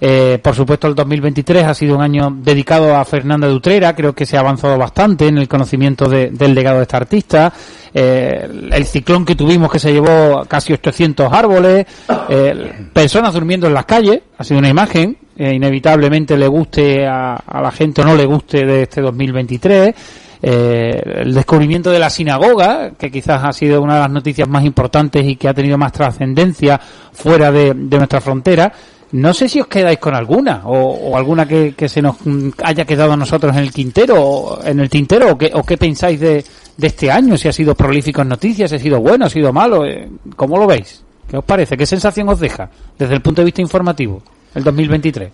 [0.03, 3.95] Eh, por supuesto, el 2023 ha sido un año dedicado a Fernanda de Utrera.
[3.95, 7.53] Creo que se ha avanzado bastante en el conocimiento de- del legado de esta artista.
[7.93, 11.87] Eh, el ciclón que tuvimos que se llevó casi 800 árboles.
[12.29, 14.21] eh, personas durmiendo en las calles.
[14.39, 15.17] Ha sido una imagen.
[15.37, 19.95] eh, inevitablemente le guste a, a la gente o no le guste de este 2023.
[20.43, 24.65] Eh, el descubrimiento de la sinagoga, que quizás ha sido una de las noticias más
[24.65, 26.79] importantes y que ha tenido más trascendencia
[27.13, 28.73] fuera de, de nuestra frontera.
[29.13, 32.17] No sé si os quedáis con alguna o, o alguna que, que se nos
[32.63, 35.77] haya quedado a nosotros en el tintero, o en el tintero o qué, o qué
[35.77, 36.45] pensáis de,
[36.77, 39.53] de este año, si ha sido prolífico en noticias, si ha sido bueno, ha sido
[39.53, 41.05] malo, eh, ¿cómo lo veis?
[41.29, 41.77] ¿Qué os parece?
[41.77, 44.23] ¿Qué sensación os deja desde el punto de vista informativo
[44.55, 45.31] el 2023?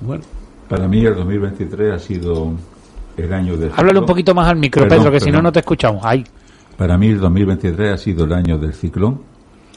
[0.00, 0.24] Bueno,
[0.68, 2.52] para mí el 2023 ha sido
[3.16, 5.52] el año del Háblale un poquito más al micro, Perdón, Pedro, que si no, no
[5.52, 6.04] te escuchamos.
[6.04, 6.24] Ahí.
[6.76, 9.20] Para mí el 2023 ha sido el año del ciclón.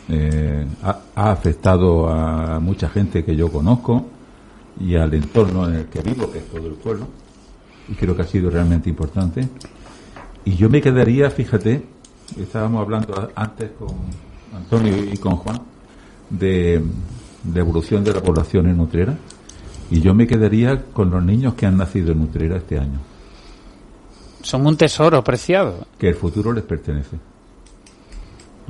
[0.09, 4.05] Eh, ha, ha afectado a mucha gente que yo conozco
[4.79, 7.07] y al entorno en el que vivo, que es todo el pueblo.
[7.87, 9.47] Y creo que ha sido realmente importante.
[10.43, 11.85] Y yo me quedaría, fíjate,
[12.39, 13.89] estábamos hablando antes con
[14.55, 15.59] Antonio y con Juan
[16.29, 16.83] de
[17.53, 19.15] la evolución de la población en Utrera.
[19.91, 22.99] Y yo me quedaría con los niños que han nacido en Utrera este año,
[24.41, 25.85] Son un tesoro preciado.
[25.99, 27.17] que el futuro les pertenece.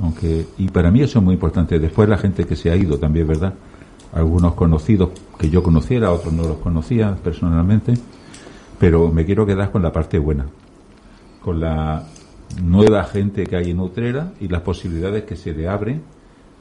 [0.00, 1.78] Aunque, y para mí eso es muy importante.
[1.78, 3.54] Después la gente que se ha ido también, ¿verdad?
[4.12, 7.94] Algunos conocidos que yo conociera, otros no los conocía personalmente,
[8.78, 10.46] pero me quiero quedar con la parte buena,
[11.42, 12.04] con la
[12.62, 16.02] nueva gente que hay en Utrera y las posibilidades que se le abren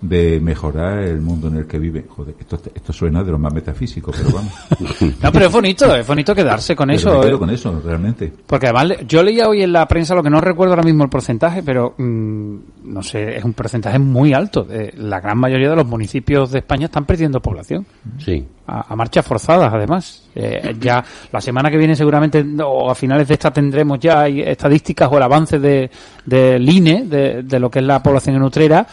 [0.02, 2.06] de mejorar el mundo en el que vive.
[2.08, 4.54] Joder, esto, esto suena de lo más metafísico, pero vamos.
[5.22, 7.14] No, pero es bonito, es bonito quedarse con Pero eso.
[7.20, 7.40] me quedo eh.
[7.40, 8.32] con eso, realmente.
[8.46, 11.04] Porque además le- yo leía hoy en la prensa lo que no recuerdo ahora mismo
[11.04, 14.68] el porcentaje, pero mm, no sé, es un porcentaje muy alto.
[14.70, 17.86] Eh, la gran mayoría de los municipios de España están perdiendo población.
[18.24, 18.46] Sí.
[18.68, 20.24] A, a marchas forzadas, además.
[20.36, 24.42] Eh, ya la semana que viene seguramente o a finales de esta tendremos ya hay
[24.42, 25.90] estadísticas o el avance de
[26.26, 28.86] del INE de, de lo que es la población en Utrera.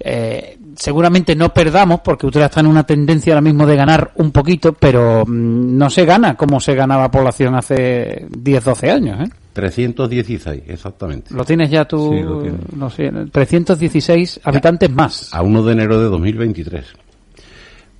[0.00, 4.30] Eh, seguramente no perdamos porque Utrera está en una tendencia ahora mismo de ganar un
[4.30, 9.20] poquito, pero mm, no se gana como se ganaba población hace 10, 12 años.
[9.20, 9.28] ¿eh?
[9.54, 11.34] 316, exactamente.
[11.34, 12.44] Lo tienes ya tú, Sí, lo
[12.76, 15.34] no sé, 316 habitantes más.
[15.34, 16.86] A 1 de enero de 2023.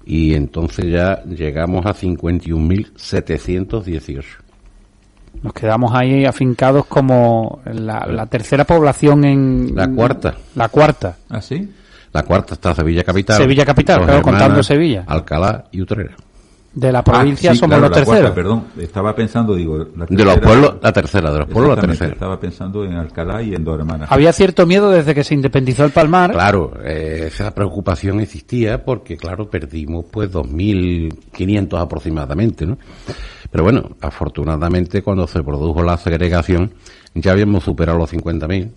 [0.07, 4.25] Y entonces ya llegamos a 51.718.
[5.43, 9.73] Nos quedamos ahí afincados como la, la tercera población en...
[9.75, 10.37] La cuarta.
[10.55, 11.17] La cuarta.
[11.29, 11.69] ¿Ah, sí?
[12.13, 13.37] La cuarta está Sevilla Capital.
[13.37, 15.05] Sevilla Capital, claro, contando Sevilla.
[15.07, 16.15] Alcalá y Utrera.
[16.75, 18.21] De la provincia Ah, sí, somos claro, los la terceros.
[18.21, 19.79] cuarta, perdón, estaba pensando, digo...
[19.79, 22.13] la De los tercera- pueblos, la tercera, de los pueblos, la tercera.
[22.13, 24.13] Estaba pensando en Alcalá y en Dos Hermanas.
[24.13, 26.31] Había cierto miedo desde que se independizó el Palmar.
[26.33, 32.79] Claro, eh, esa preocupación existía porque, claro, perdimos pues 2.500 aproximadamente, ¿no?
[33.51, 36.71] Pero bueno, afortunadamente cuando se produjo la segregación
[37.15, 38.71] ya habíamos superado los 50.000,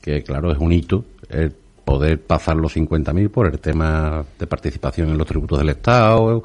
[0.00, 1.52] que claro es un hito el
[1.88, 6.44] poder pasar los 50.000 por el tema de participación en los tributos del Estado,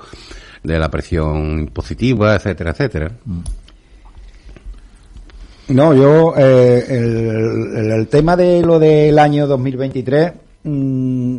[0.63, 3.11] de la presión impositiva, etcétera, etcétera.
[5.67, 10.31] No, yo, eh, el, el- el tema de lo del año 2023,
[10.63, 11.37] mm,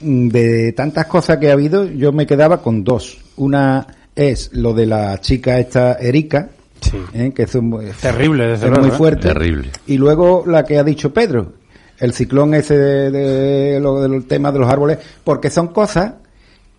[0.00, 3.18] de tantas cosas que ha habido, yo me quedaba con dos.
[3.36, 6.48] Una es lo de la chica esta Erika,
[7.12, 8.98] eh, que es un- Terrible, desde es luego, muy ¿eh?
[8.98, 9.28] fuerte.
[9.28, 9.70] Terrible.
[9.86, 11.52] Y luego la que ha dicho Pedro,
[11.98, 16.14] el ciclón ese de, lo del tema de los árboles, porque son cosas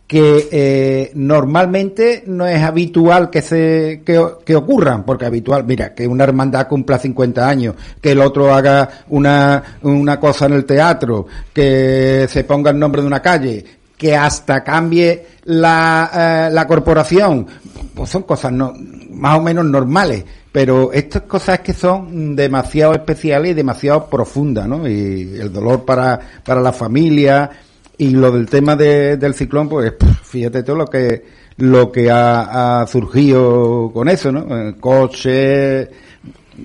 [0.08, 6.08] que eh, normalmente no es habitual que se que, que ocurran, porque habitual, mira, que
[6.08, 11.28] una hermandad cumpla 50 años, que el otro haga una, una cosa en el teatro,
[11.54, 13.66] que se ponga el nombre de una calle,
[13.98, 17.46] que hasta cambie la, eh, la corporación,
[17.94, 18.74] pues son cosas no,
[19.12, 20.24] más o menos normales,
[20.58, 24.88] pero estas cosas que son demasiado especiales y demasiado profundas, ¿no?
[24.88, 27.48] Y el dolor para, para la familia,
[27.96, 29.94] y lo del tema de- del ciclón, pues
[30.24, 31.24] fíjate todo lo que
[31.58, 34.48] lo que ha, ha surgido con eso, ¿no?
[34.70, 35.90] Eh, Coche,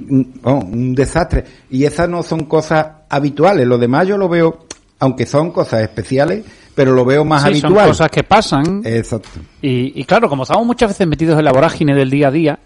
[0.09, 1.45] un, oh, un desastre.
[1.69, 3.67] Y esas no son cosas habituales.
[3.67, 4.65] Lo demás yo lo veo,
[5.01, 7.89] aunque son cosas especiales, pero lo veo más Sí, son habitual.
[7.89, 8.81] cosas que pasan.
[8.87, 9.29] Exacto.
[9.61, 12.59] Y, y claro, como estamos muchas veces metidos en la vorágine del día a día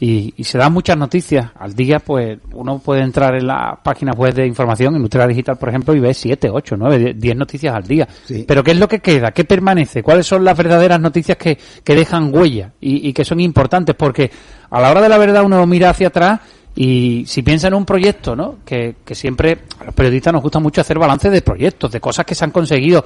[0.00, 4.16] y, y se dan muchas noticias al día, pues uno puede entrar en las páginas
[4.16, 7.74] web de información, en Nutrera Digital, por ejemplo, y ve 7, 8, 9, 10 noticias
[7.74, 8.08] al día.
[8.46, 9.32] Pero ¿qué es lo que queda?
[9.32, 10.02] ¿Qué permanece?
[10.02, 13.94] ¿Cuáles son las verdaderas noticias que, que dejan huella y, y que son importantes?
[13.94, 14.30] Porque
[14.70, 16.40] a la hora de la verdad uno mira hacia atrás
[16.76, 18.56] y si piensa en un proyecto, ¿no?
[18.64, 22.26] Que, que siempre a los periodistas nos gusta mucho hacer balance de proyectos, de cosas
[22.26, 23.04] que se han conseguido.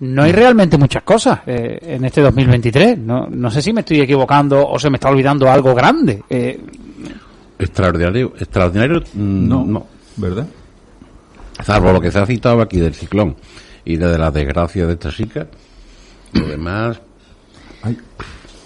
[0.00, 2.98] No hay realmente muchas cosas eh, en este 2023.
[2.98, 6.22] No, no sé si me estoy equivocando o se me está olvidando algo grande.
[6.28, 6.60] Eh,
[7.58, 9.86] Extraordinario, extraordinario mm, No, no,
[10.16, 10.46] ¿verdad?
[11.62, 13.36] Salvo lo que se ha citado aquí del ciclón
[13.84, 15.46] y de la desgracia de esta chica,
[16.32, 17.00] lo demás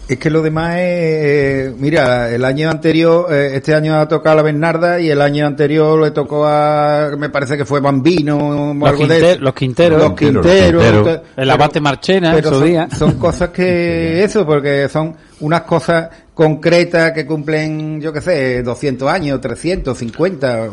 [0.08, 4.36] Es que lo demás es, mira, el año anterior, eh, este año ha tocado a
[4.36, 8.38] la Bernarda y el año anterior le tocó a, me parece que fue Bambino
[8.70, 9.40] o Los algo de eso.
[9.42, 10.00] los Quinteros.
[10.02, 11.20] Los Quinteros.
[11.36, 12.88] El abate Marchena, en pero su son, día.
[12.96, 19.10] son cosas que, eso, porque son unas cosas concretas que cumplen, yo qué sé, 200
[19.10, 20.68] años, 350.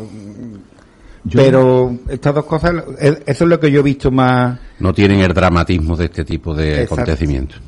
[1.33, 4.57] Pero estas dos cosas, es- eso es lo que yo he visto más.
[4.79, 6.93] no tienen el dramatismo de este tipo de Exacto.
[7.01, 7.59] acontecimientos.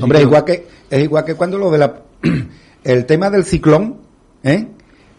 [0.00, 1.94] Hombre, es igual que es igual que cuando lo de la
[2.84, 3.96] el tema del ciclón,
[4.42, 4.66] ¿eh?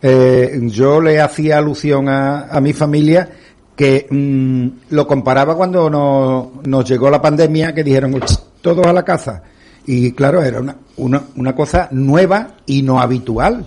[0.01, 3.29] Eh, yo le hacía alusión a, a mi familia
[3.75, 8.93] que mm, lo comparaba cuando nos, nos llegó la pandemia que dijeron "Ch, todos a
[8.93, 9.43] la casa
[9.85, 13.65] y claro era una, una, una cosa nueva y no habitual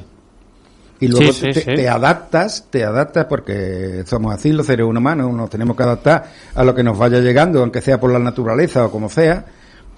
[1.01, 1.75] y luego Sí, sí, sí.
[1.75, 6.25] te adaptas, te adaptas porque somos así los seres humanos, nos tenemos que adaptar
[6.55, 9.45] a lo que nos vaya llegando, aunque sea por la naturaleza o como sea,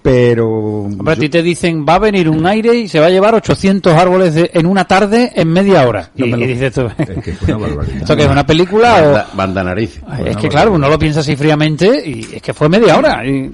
[0.07, 0.49] pero
[0.85, 3.35] Hombre, a ti te dicen, va a venir un aire y se va a llevar
[3.35, 6.11] 800 árboles de- en una tarde en media hora.
[6.15, 9.03] Y, y dices tú, ¿esto que es una película o...?
[9.03, 10.01] Banda, banda nariz.
[10.25, 13.27] Es que claro, uno lo piensa así fríamente y es que fue media hora.
[13.27, 13.51] Y,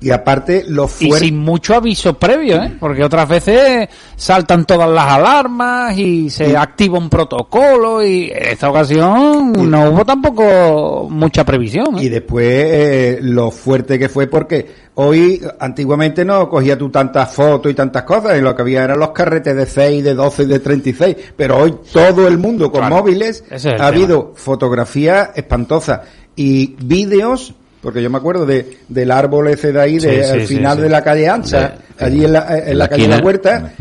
[0.00, 2.76] y aparte, lo Y sin mucho aviso previo, ¿eh?
[2.78, 8.70] Porque otras veces saltan todas las alarmas y se activa un protocolo y en esta
[8.70, 11.98] ocasión no hubo tampoco mucha previsión.
[11.98, 12.04] ¿eh?
[12.04, 17.70] Y después eh, lo fuerte que fue porque hoy, antiguamente no cogía tú tantas fotos
[17.72, 20.46] y tantas cosas, y lo que había eran los carretes de 6, de 12 y
[20.46, 23.86] de 36, pero hoy todo el mundo con Claro, móviles ese es el ha tema.
[23.88, 26.00] habido fotografías espantosas
[26.36, 30.30] y vídeos, porque yo me acuerdo de, del árbol ese de ahí, Sí, de, sí,
[30.30, 30.82] al final sí.
[30.82, 33.24] de la calle ancha, De- allí en la, en la calle de la.
[33.24, 33.72] Huerta,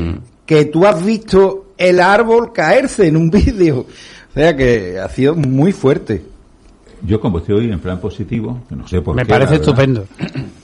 [0.46, 3.80] que tú has visto el árbol caerse en un vídeo.
[4.30, 6.24] O sea que ha sido muy fuerte.
[7.04, 9.30] Yo como estoy hoy en plan positivo, que no sé por Me qué.
[9.30, 10.06] parece la verdad, estupendo.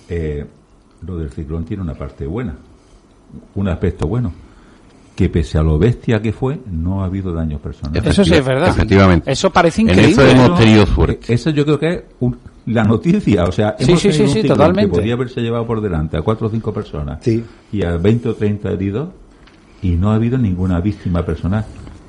[0.09, 0.45] eh,
[1.05, 2.55] lo del ciclón tiene una parte buena,
[3.55, 4.31] un aspecto bueno,
[5.15, 8.03] que pese a lo bestia que fue, no ha habido daños personales.
[8.05, 8.69] Eso sí es verdad.
[8.69, 9.31] Efectivamente.
[9.31, 10.11] Eso parece En increíble.
[10.11, 11.33] eso hemos tenido suerte.
[11.33, 14.07] Eso yo creo que es un- la noticia, o sea, hemos sí,
[14.41, 14.91] un totalmente.
[14.91, 17.43] que podía haberse llevado por delante a cuatro o cinco personas Sí.
[17.71, 19.09] y a 20 o 30 heridos
[19.81, 21.65] y no ha habido ninguna víctima personal.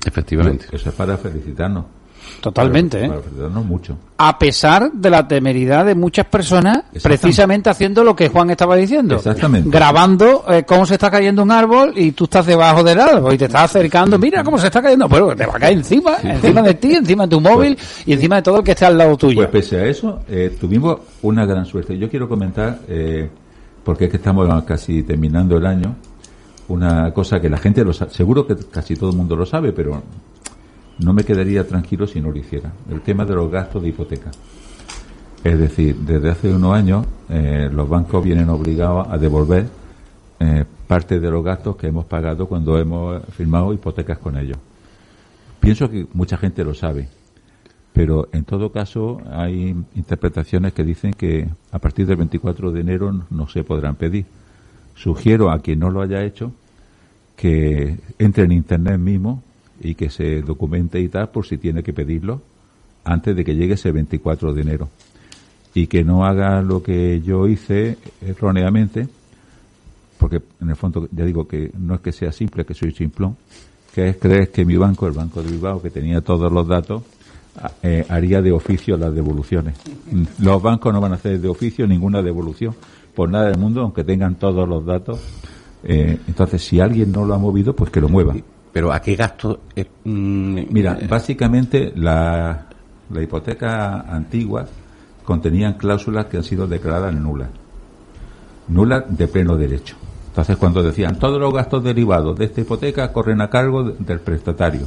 [0.06, 0.66] Efectivamente.
[0.70, 1.84] Eso es para felicitarnos.
[2.40, 3.08] Totalmente, Para, ¿eh?
[3.10, 3.96] para felicitarnos mucho.
[4.16, 9.16] A pesar de la temeridad de muchas personas, precisamente haciendo lo que Juan estaba diciendo.
[9.16, 9.68] Exactamente.
[9.70, 13.38] Grabando eh, cómo se está cayendo un árbol y tú estás debajo del árbol y
[13.38, 14.18] te estás acercando.
[14.18, 15.08] Mira cómo se está cayendo.
[15.08, 17.76] Pero te va a caer encima, encima de ti, encima de tu móvil
[18.06, 19.36] y encima de todo el que esté al lado tuyo.
[19.36, 21.98] Pues pese a eso, eh, tuvimos una gran suerte.
[21.98, 23.28] Yo quiero comentar, eh,
[23.82, 25.96] porque es que estamos casi terminando el año,
[26.68, 29.72] una cosa que la gente lo sabe, seguro que casi todo el mundo lo sabe,
[29.72, 30.02] pero
[30.98, 32.72] no me quedaría tranquilo si no lo hiciera.
[32.90, 34.30] El tema de los gastos de hipoteca.
[35.42, 39.68] Es decir, desde hace unos años eh, los bancos vienen obligados a devolver
[40.40, 44.58] eh, parte de los gastos que hemos pagado cuando hemos firmado hipotecas con ellos.
[45.60, 47.08] Pienso que mucha gente lo sabe,
[47.92, 53.24] pero en todo caso hay interpretaciones que dicen que a partir del 24 de enero
[53.30, 54.26] no se podrán pedir.
[54.94, 56.52] Sugiero a quien no lo haya hecho
[57.36, 59.42] que entre en internet mismo
[59.84, 62.40] y que se documente y tal por si tiene que pedirlo
[63.04, 64.88] antes de que llegue ese 24 de enero.
[65.74, 69.08] Y que no haga lo que yo hice erróneamente
[70.18, 73.36] porque en el fondo ya digo que no es que sea simple que soy simplón
[73.94, 77.02] que es creer que mi banco el banco de Bilbao que tenía todos los datos
[77.82, 79.76] eh, haría de oficio las devoluciones.
[80.40, 82.74] Los bancos no van a hacer de oficio ninguna devolución
[83.14, 85.20] por nada del mundo aunque tengan todos los datos.
[85.84, 88.34] Eh, entonces si alguien no lo ha movido pues que lo mueva
[88.74, 89.60] Pero ¿a qué gasto?
[89.74, 92.66] eh, mm, Mira, eh, básicamente la,
[93.10, 94.66] la hipoteca antigua
[95.24, 97.48] contenían cláusulas que han sido declaradas nulas.
[98.68, 99.96] Nulas de pleno derecho.
[100.28, 104.18] Entonces, cuando decían todos los gastos derivados de esta hipoteca corren a cargo de- del
[104.20, 104.86] prestatario.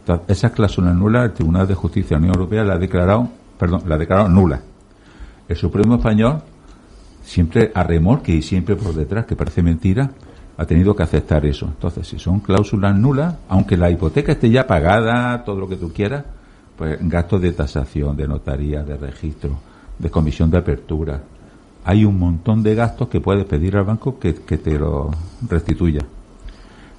[0.00, 3.28] Entonces, esas cláusulas nulas, el Tribunal de Justicia de la Unión Europea la ha declarado,
[3.58, 4.60] perdón, la ha declarado nula.
[5.48, 6.42] El Supremo Español
[7.24, 10.10] siempre a remolque y siempre por detrás, que parece mentira,
[10.60, 11.64] ha tenido que aceptar eso.
[11.64, 15.90] Entonces, si son cláusulas nulas, aunque la hipoteca esté ya pagada, todo lo que tú
[15.90, 16.22] quieras,
[16.76, 19.58] pues gastos de tasación, de notaría, de registro,
[19.98, 21.22] de comisión de apertura.
[21.82, 25.10] Hay un montón de gastos que puedes pedir al banco que, que te lo
[25.48, 26.02] restituya.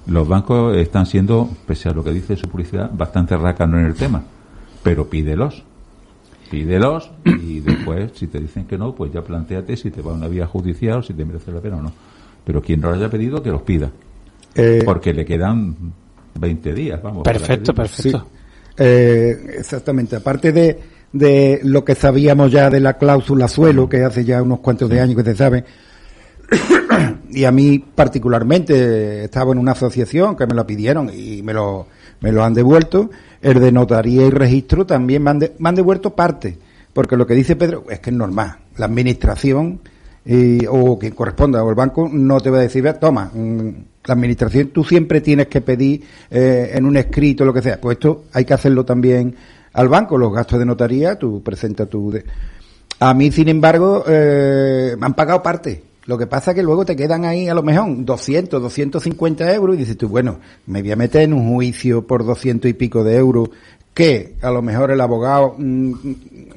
[0.08, 3.94] Los bancos están siendo, pese a lo que dice su publicidad, bastante rácanos en el
[3.94, 4.24] tema,
[4.82, 5.62] pero pídelos.
[6.50, 10.14] Pídelos y después, si te dicen que no, pues ya planteate si te va a
[10.14, 11.92] una vía judicial o si te merece la pena o no.
[12.44, 13.90] Pero quien no lo haya pedido, que los pida.
[14.54, 15.74] Eh, Porque le quedan
[16.38, 17.22] 20 días, vamos.
[17.22, 18.26] Perfecto, perfecto.
[18.76, 20.16] Eh, exactamente.
[20.16, 20.78] Aparte de,
[21.12, 25.00] de lo que sabíamos ya de la cláusula suelo, que hace ya unos cuantos de
[25.00, 25.64] años que se sabe,
[27.30, 31.86] y a mí particularmente estaba en una asociación que me lo pidieron y me lo,
[32.20, 35.74] me lo han devuelto, el de notaría y registro también me han, de- me han
[35.74, 36.58] devuelto parte,
[36.92, 39.80] porque lo que dice Pedro es que es normal, la administración
[40.24, 43.68] eh, o quien corresponda o el banco no te va a decir, "Vea, toma, mm,
[44.04, 47.96] la administración tú siempre tienes que pedir eh, en un escrito lo que sea, pues
[47.96, 49.34] esto hay que hacerlo también
[49.72, 52.12] al banco, los gastos de notaría, tú presentas tu...
[53.00, 55.82] a mí, sin embargo, eh, me han pagado parte.
[56.04, 59.76] Lo que pasa es que luego te quedan ahí a lo mejor 200, 250 euros
[59.76, 63.04] y dices tú, bueno, me voy a meter en un juicio por 200 y pico
[63.04, 63.50] de euros
[63.94, 65.92] que a lo mejor el abogado mm,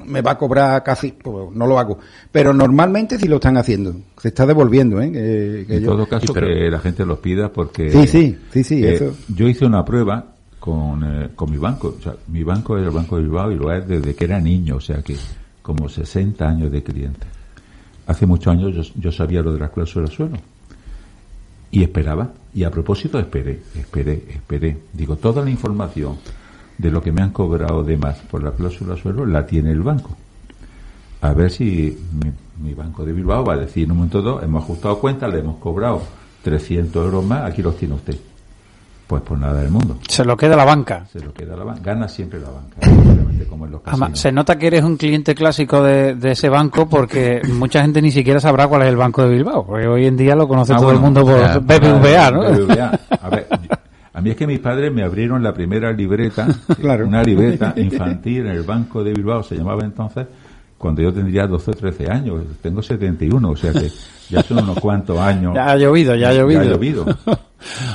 [0.06, 1.98] me va a cobrar casi, pues no lo hago.
[2.32, 3.94] Pero normalmente sí lo están haciendo.
[4.20, 5.10] Se está devolviendo, ¿eh?
[5.12, 7.90] Que- que En yo- todo caso, Pero- que la gente los pida porque...
[7.90, 9.14] Sí, sí, sí, sí, eh, eso.
[9.28, 11.96] Yo hice una prueba con, eh, con mi banco.
[11.98, 14.40] O sea, mi banco es el Banco de Bilbao y lo es desde que era
[14.40, 15.16] niño, o sea que
[15.60, 17.26] como 60 años de cliente.
[18.06, 20.36] Hace muchos años yo, yo sabía lo de las cláusulas suelo.
[21.70, 22.30] Y esperaba.
[22.54, 24.78] Y a propósito esperé, esperé, esperé.
[24.92, 26.16] Digo, toda la información
[26.78, 29.82] de lo que me han cobrado de más por la cláusula suelo la tiene el
[29.82, 30.10] banco.
[31.22, 32.30] A ver si mi,
[32.68, 35.40] mi banco de Bilbao va a decir en un momento dado, hemos ajustado cuentas, le
[35.40, 36.02] hemos cobrado
[36.42, 38.16] 300 euros más, aquí los tiene usted.
[39.06, 39.98] Pues por nada del mundo.
[40.08, 41.06] Se lo queda la banca.
[41.12, 41.80] Se lo queda la banca.
[41.80, 42.76] Gana siempre la banca.
[42.80, 44.18] obviamente, como en los Además, casinos.
[44.20, 48.10] se nota que eres un cliente clásico de, de ese banco porque mucha gente ni
[48.10, 49.64] siquiera sabrá cuál es el Banco de Bilbao.
[49.64, 52.40] Porque hoy en día lo conoce Ah, todo el mundo por BBVA, ¿no?
[52.50, 53.00] BBVA.
[53.22, 53.45] A ver,
[54.16, 56.48] a mí es que mis padres me abrieron la primera libreta,
[57.04, 60.26] una libreta infantil en el Banco de Bilbao, se llamaba entonces,
[60.78, 62.42] cuando yo tendría 12 o 13 años.
[62.62, 63.90] Tengo 71, o sea que
[64.30, 65.52] ya son unos cuantos años.
[65.54, 66.62] Ya ha llovido, ya ha llovido.
[66.62, 67.06] Ya ha llovido.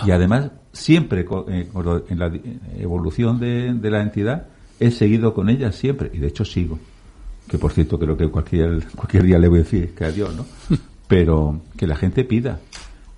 [0.06, 1.68] Y además, siempre eh,
[2.10, 2.32] en la
[2.78, 4.46] evolución de, de la entidad,
[4.80, 6.78] he seguido con ella siempre, y de hecho sigo.
[7.48, 10.46] Que por cierto, creo que cualquier, cualquier día le voy a decir que adiós, ¿no?
[11.08, 12.60] Pero que la gente pida.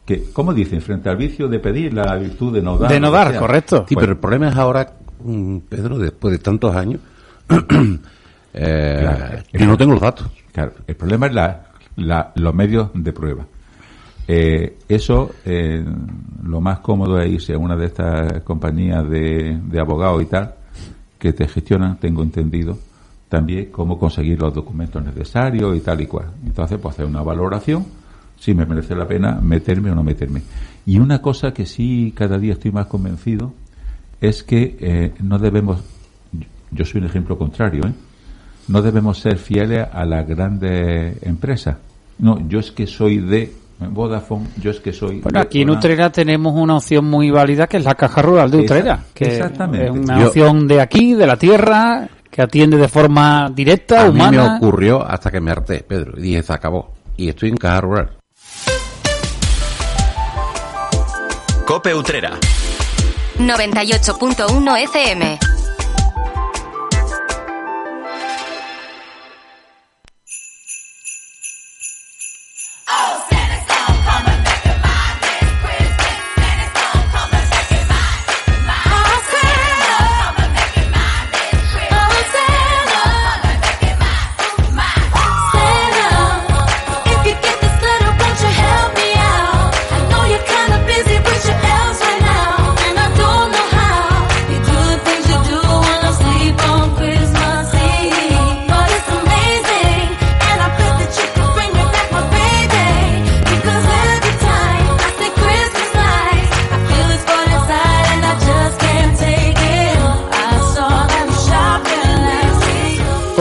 [0.06, 0.82] Que, ¿Cómo dicen?
[0.82, 2.92] Frente al vicio de pedir, la virtud de no dar.
[2.92, 3.40] De no dar, sea.
[3.40, 3.86] correcto.
[3.88, 4.94] Sí, Bueno, pero el problema es ahora,
[5.24, 7.00] mm, Pedro, después de tantos años,
[8.54, 9.44] eh, Claro.
[9.52, 10.28] que no tengo los datos.
[10.52, 11.64] Claro, el problema es la,
[11.98, 13.46] la- los medios de prueba.
[14.28, 15.84] Eh, eso, eh,
[16.44, 20.54] lo más cómodo es irse a una de estas compañías de, de abogados y tal,
[21.20, 22.78] que te gestionan, tengo entendido,
[23.30, 26.28] también cómo conseguir los documentos necesarios y tal y cual.
[26.46, 27.86] Entonces, pues hacer una valoración,
[28.38, 30.42] si me merece la pena meterme o no meterme.
[30.86, 33.54] Y una cosa que sí cada día estoy más convencido
[34.20, 35.82] es que eh, no debemos,
[36.72, 37.94] yo soy un ejemplo contrario, ¿eh?
[38.68, 41.78] no debemos ser fieles a las grandes empresas.
[42.20, 45.70] No, yo es que soy de Vodafone, yo es que soy Bueno, aquí en.
[45.72, 49.00] Utrera tenemos una opción muy válida que es la Caja Rural de Utrera.
[49.14, 49.86] Que exactamente.
[49.88, 54.12] Es una Yo- opción de aquí, de la tierra, que atiende de forma directa, A
[54.12, 54.58] mí me humana.
[54.58, 56.94] ocurrió hasta que me harté, Pedro, y dije, se acabó.
[57.18, 58.12] Y estoy en caja rural.
[61.66, 62.38] Cope Utrera.
[63.38, 65.53] 98.1 FM.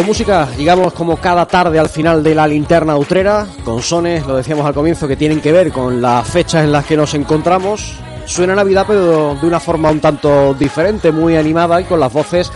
[0.04, 4.66] Música llegamos como cada tarde al final de la linterna utrera, con sones, lo decíamos
[4.66, 7.94] al comienzo, que tienen que ver con las fechas en las que nos encontramos.
[8.26, 12.50] Suena Navidad, pero de una forma un tanto diferente, muy animada y con las voces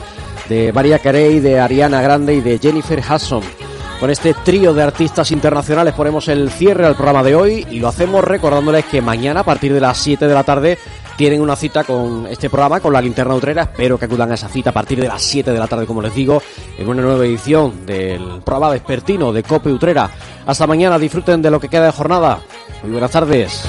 [0.48, 3.42] de María Carey, de Ariana Grande y de Jennifer Hudson.
[4.00, 7.88] Con este trío de artistas internacionales ponemos el cierre al programa de hoy y lo
[7.88, 10.78] hacemos recordándoles que mañana a partir de las 7 de la tarde
[11.16, 13.62] tienen una cita con este programa, con la linterna utrera.
[13.62, 16.02] Espero que acudan a esa cita a partir de las 7 de la tarde, como
[16.02, 16.42] les digo,
[16.78, 20.10] en una nueva edición del programa vespertino de Cope Utrera.
[20.46, 22.40] Hasta mañana, disfruten de lo que queda de jornada.
[22.82, 23.66] Muy buenas tardes.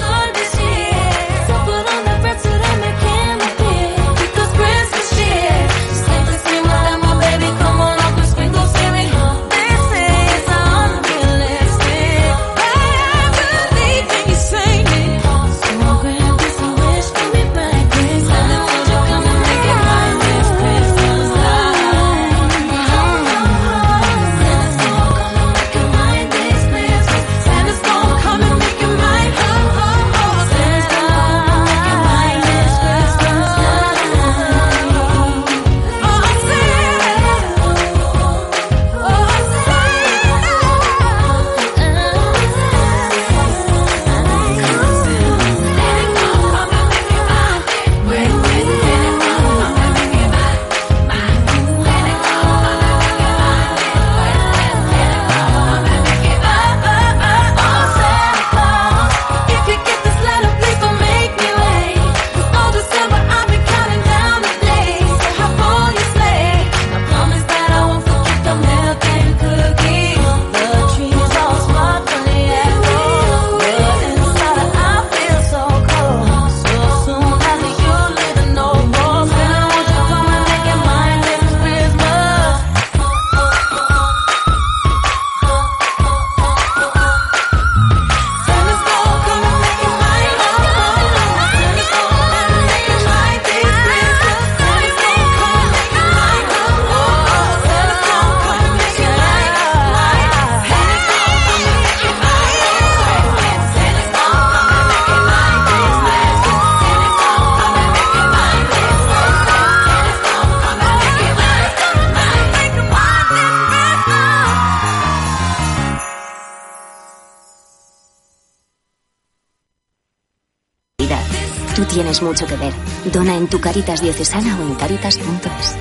[122.18, 122.72] Tienes mucho que ver.
[123.12, 125.76] Dona en tu Caritas Diocesana o en caritas.es.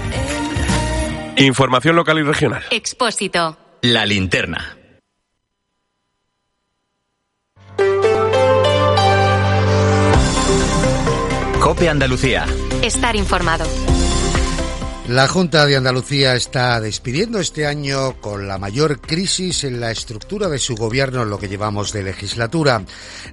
[1.37, 2.63] Información local y regional.
[2.71, 3.57] Expósito.
[3.81, 4.77] La linterna.
[11.59, 12.45] Cope Andalucía.
[12.81, 13.65] Estar informado.
[15.07, 20.49] La Junta de Andalucía está despidiendo este año con la mayor crisis en la estructura
[20.49, 22.83] de su gobierno en lo que llevamos de legislatura,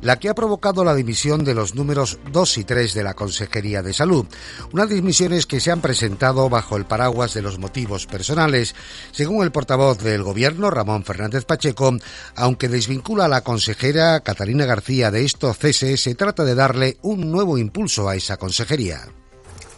[0.00, 3.82] la que ha provocado la dimisión de los números 2 y 3 de la Consejería
[3.82, 4.24] de Salud.
[4.72, 8.76] Unas dimisiones que se han presentado bajo el paraguas de los motivos personales,
[9.10, 11.96] según el portavoz del gobierno, Ramón Fernández Pacheco,
[12.36, 17.32] aunque desvincula a la consejera Catalina García de estos ceses, se trata de darle un
[17.32, 19.08] nuevo impulso a esa consejería.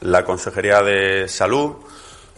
[0.07, 1.73] La Consejería de Salud,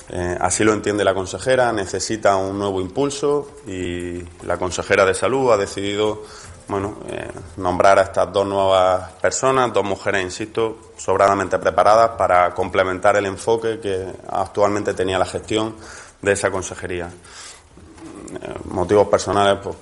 [0.08, 5.52] eh, así lo entiende la consejera, necesita un nuevo impulso y la consejera de Salud
[5.52, 6.22] ha decidido
[6.66, 13.16] bueno, eh, nombrar a estas dos nuevas personas, dos mujeres, insisto, sobradamente preparadas para complementar
[13.16, 15.74] el enfoque que actualmente tenía la gestión
[16.22, 17.08] de esa consejería.
[17.08, 19.76] Eh, motivos personales, pues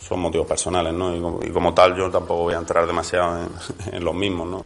[0.00, 1.14] son motivos personales, ¿no?
[1.44, 3.48] Y como, tal yo tampoco voy a entrar demasiado en,
[3.94, 4.64] en los mismos, ¿no?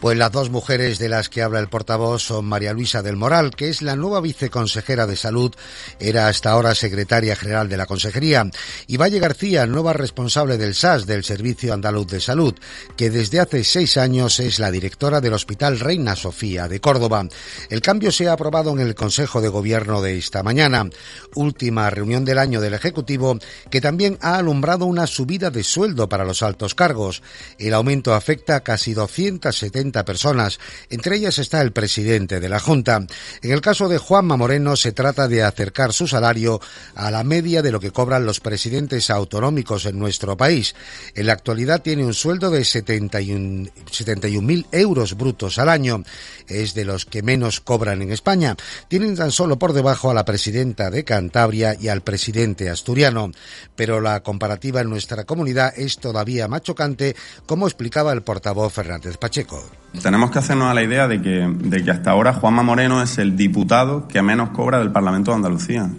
[0.00, 3.50] Pues las dos mujeres de las que habla el portavoz son María Luisa del Moral,
[3.54, 5.54] que es la nueva viceconsejera de salud,
[5.98, 8.50] era hasta ahora secretaria general de la consejería,
[8.86, 12.54] y Valle García, nueva responsable del SAS, del Servicio Andaluz de Salud,
[12.96, 17.28] que desde hace seis años es la directora del Hospital Reina Sofía de Córdoba.
[17.68, 20.88] El cambio se ha aprobado en el Consejo de Gobierno de esta mañana,
[21.34, 23.38] última reunión del año del Ejecutivo,
[23.70, 27.22] que también ha alumbrado una subida de sueldo para los altos cargos.
[27.58, 30.58] El aumento afecta a casi 270 personas.
[30.88, 33.06] Entre ellas está el presidente de la Junta.
[33.42, 36.60] En el caso de Juanma Moreno se trata de acercar su salario
[36.94, 40.74] a la media de lo que cobran los presidentes autonómicos en nuestro país.
[41.14, 46.02] En la actualidad tiene un sueldo de 71.000 71 euros brutos al año.
[46.50, 48.56] Es de los que menos cobran en España.
[48.88, 53.30] Tienen tan solo por debajo a la presidenta de Cantabria y al presidente asturiano.
[53.76, 57.14] Pero la comparativa en nuestra comunidad es todavía más chocante,
[57.46, 59.62] como explicaba el portavoz Fernández Pacheco.
[60.02, 63.18] Tenemos que hacernos a la idea de que, de que hasta ahora Juanma Moreno es
[63.18, 65.90] el diputado que menos cobra del Parlamento de Andalucía.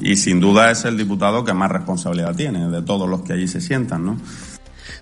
[0.00, 3.48] Y sin duda es el diputado que más responsabilidad tiene de todos los que allí
[3.48, 4.16] se sientan, ¿no?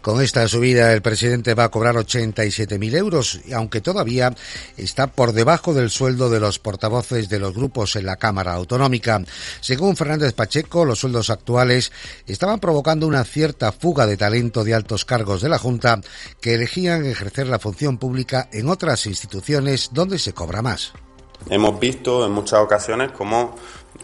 [0.02, 4.34] Con esta subida el presidente va a cobrar 87.000 euros, aunque todavía
[4.76, 9.22] está por debajo del sueldo de los portavoces de los grupos en la Cámara Autonómica.
[9.60, 11.92] Según Fernández Pacheco, los sueldos actuales
[12.26, 16.00] estaban provocando una cierta fuga de talento de altos cargos de la Junta
[16.40, 20.92] que elegían ejercer la función pública en otras instituciones donde se cobra más.
[21.50, 23.54] Hemos visto en muchas ocasiones cómo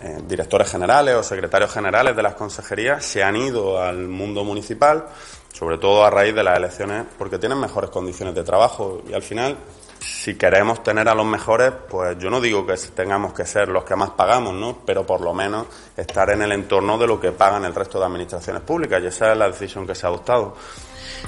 [0.03, 5.07] eh, directores generales o secretarios generales de las consejerías se han ido al mundo municipal
[5.53, 9.23] sobre todo a raíz de las elecciones, porque tienen mejores condiciones de trabajo y al
[9.23, 9.57] final,
[10.01, 13.85] si queremos tener a los mejores, pues yo no digo que tengamos que ser los
[13.85, 14.79] que más pagamos, ¿no?
[14.87, 18.07] Pero por lo menos estar en el entorno de lo que pagan el resto de
[18.07, 20.57] administraciones públicas y esa es la decisión que se ha adoptado.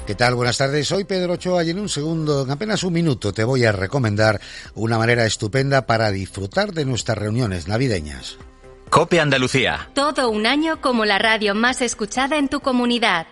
[0.07, 0.35] ¿Qué tal?
[0.35, 0.87] Buenas tardes.
[0.87, 4.39] Soy Pedro Ochoa y en un segundo, en apenas un minuto, te voy a recomendar
[4.75, 8.37] una manera estupenda para disfrutar de nuestras reuniones navideñas.
[8.89, 9.89] Cope Andalucía.
[9.93, 13.27] Todo un año como la radio más escuchada en tu comunidad.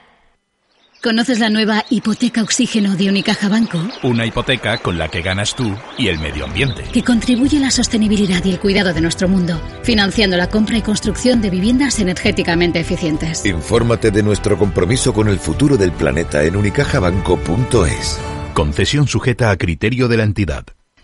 [1.02, 3.80] ¿Conoces la nueva hipoteca oxígeno de Unicaja Banco?
[4.04, 6.84] Una hipoteca con la que ganas tú y el medio ambiente.
[6.94, 10.84] Que contribuye a la sostenibilidad y el cuidado de nuestro mundo, financiando la compra y
[10.84, 13.44] construcción de viviendas energéticamente eficientes.
[13.48, 18.20] Infórmate de nuestro compromiso con el futuro del planeta en unicajabanco.es.
[18.54, 20.66] Concesión sujeta a criterio de la entidad.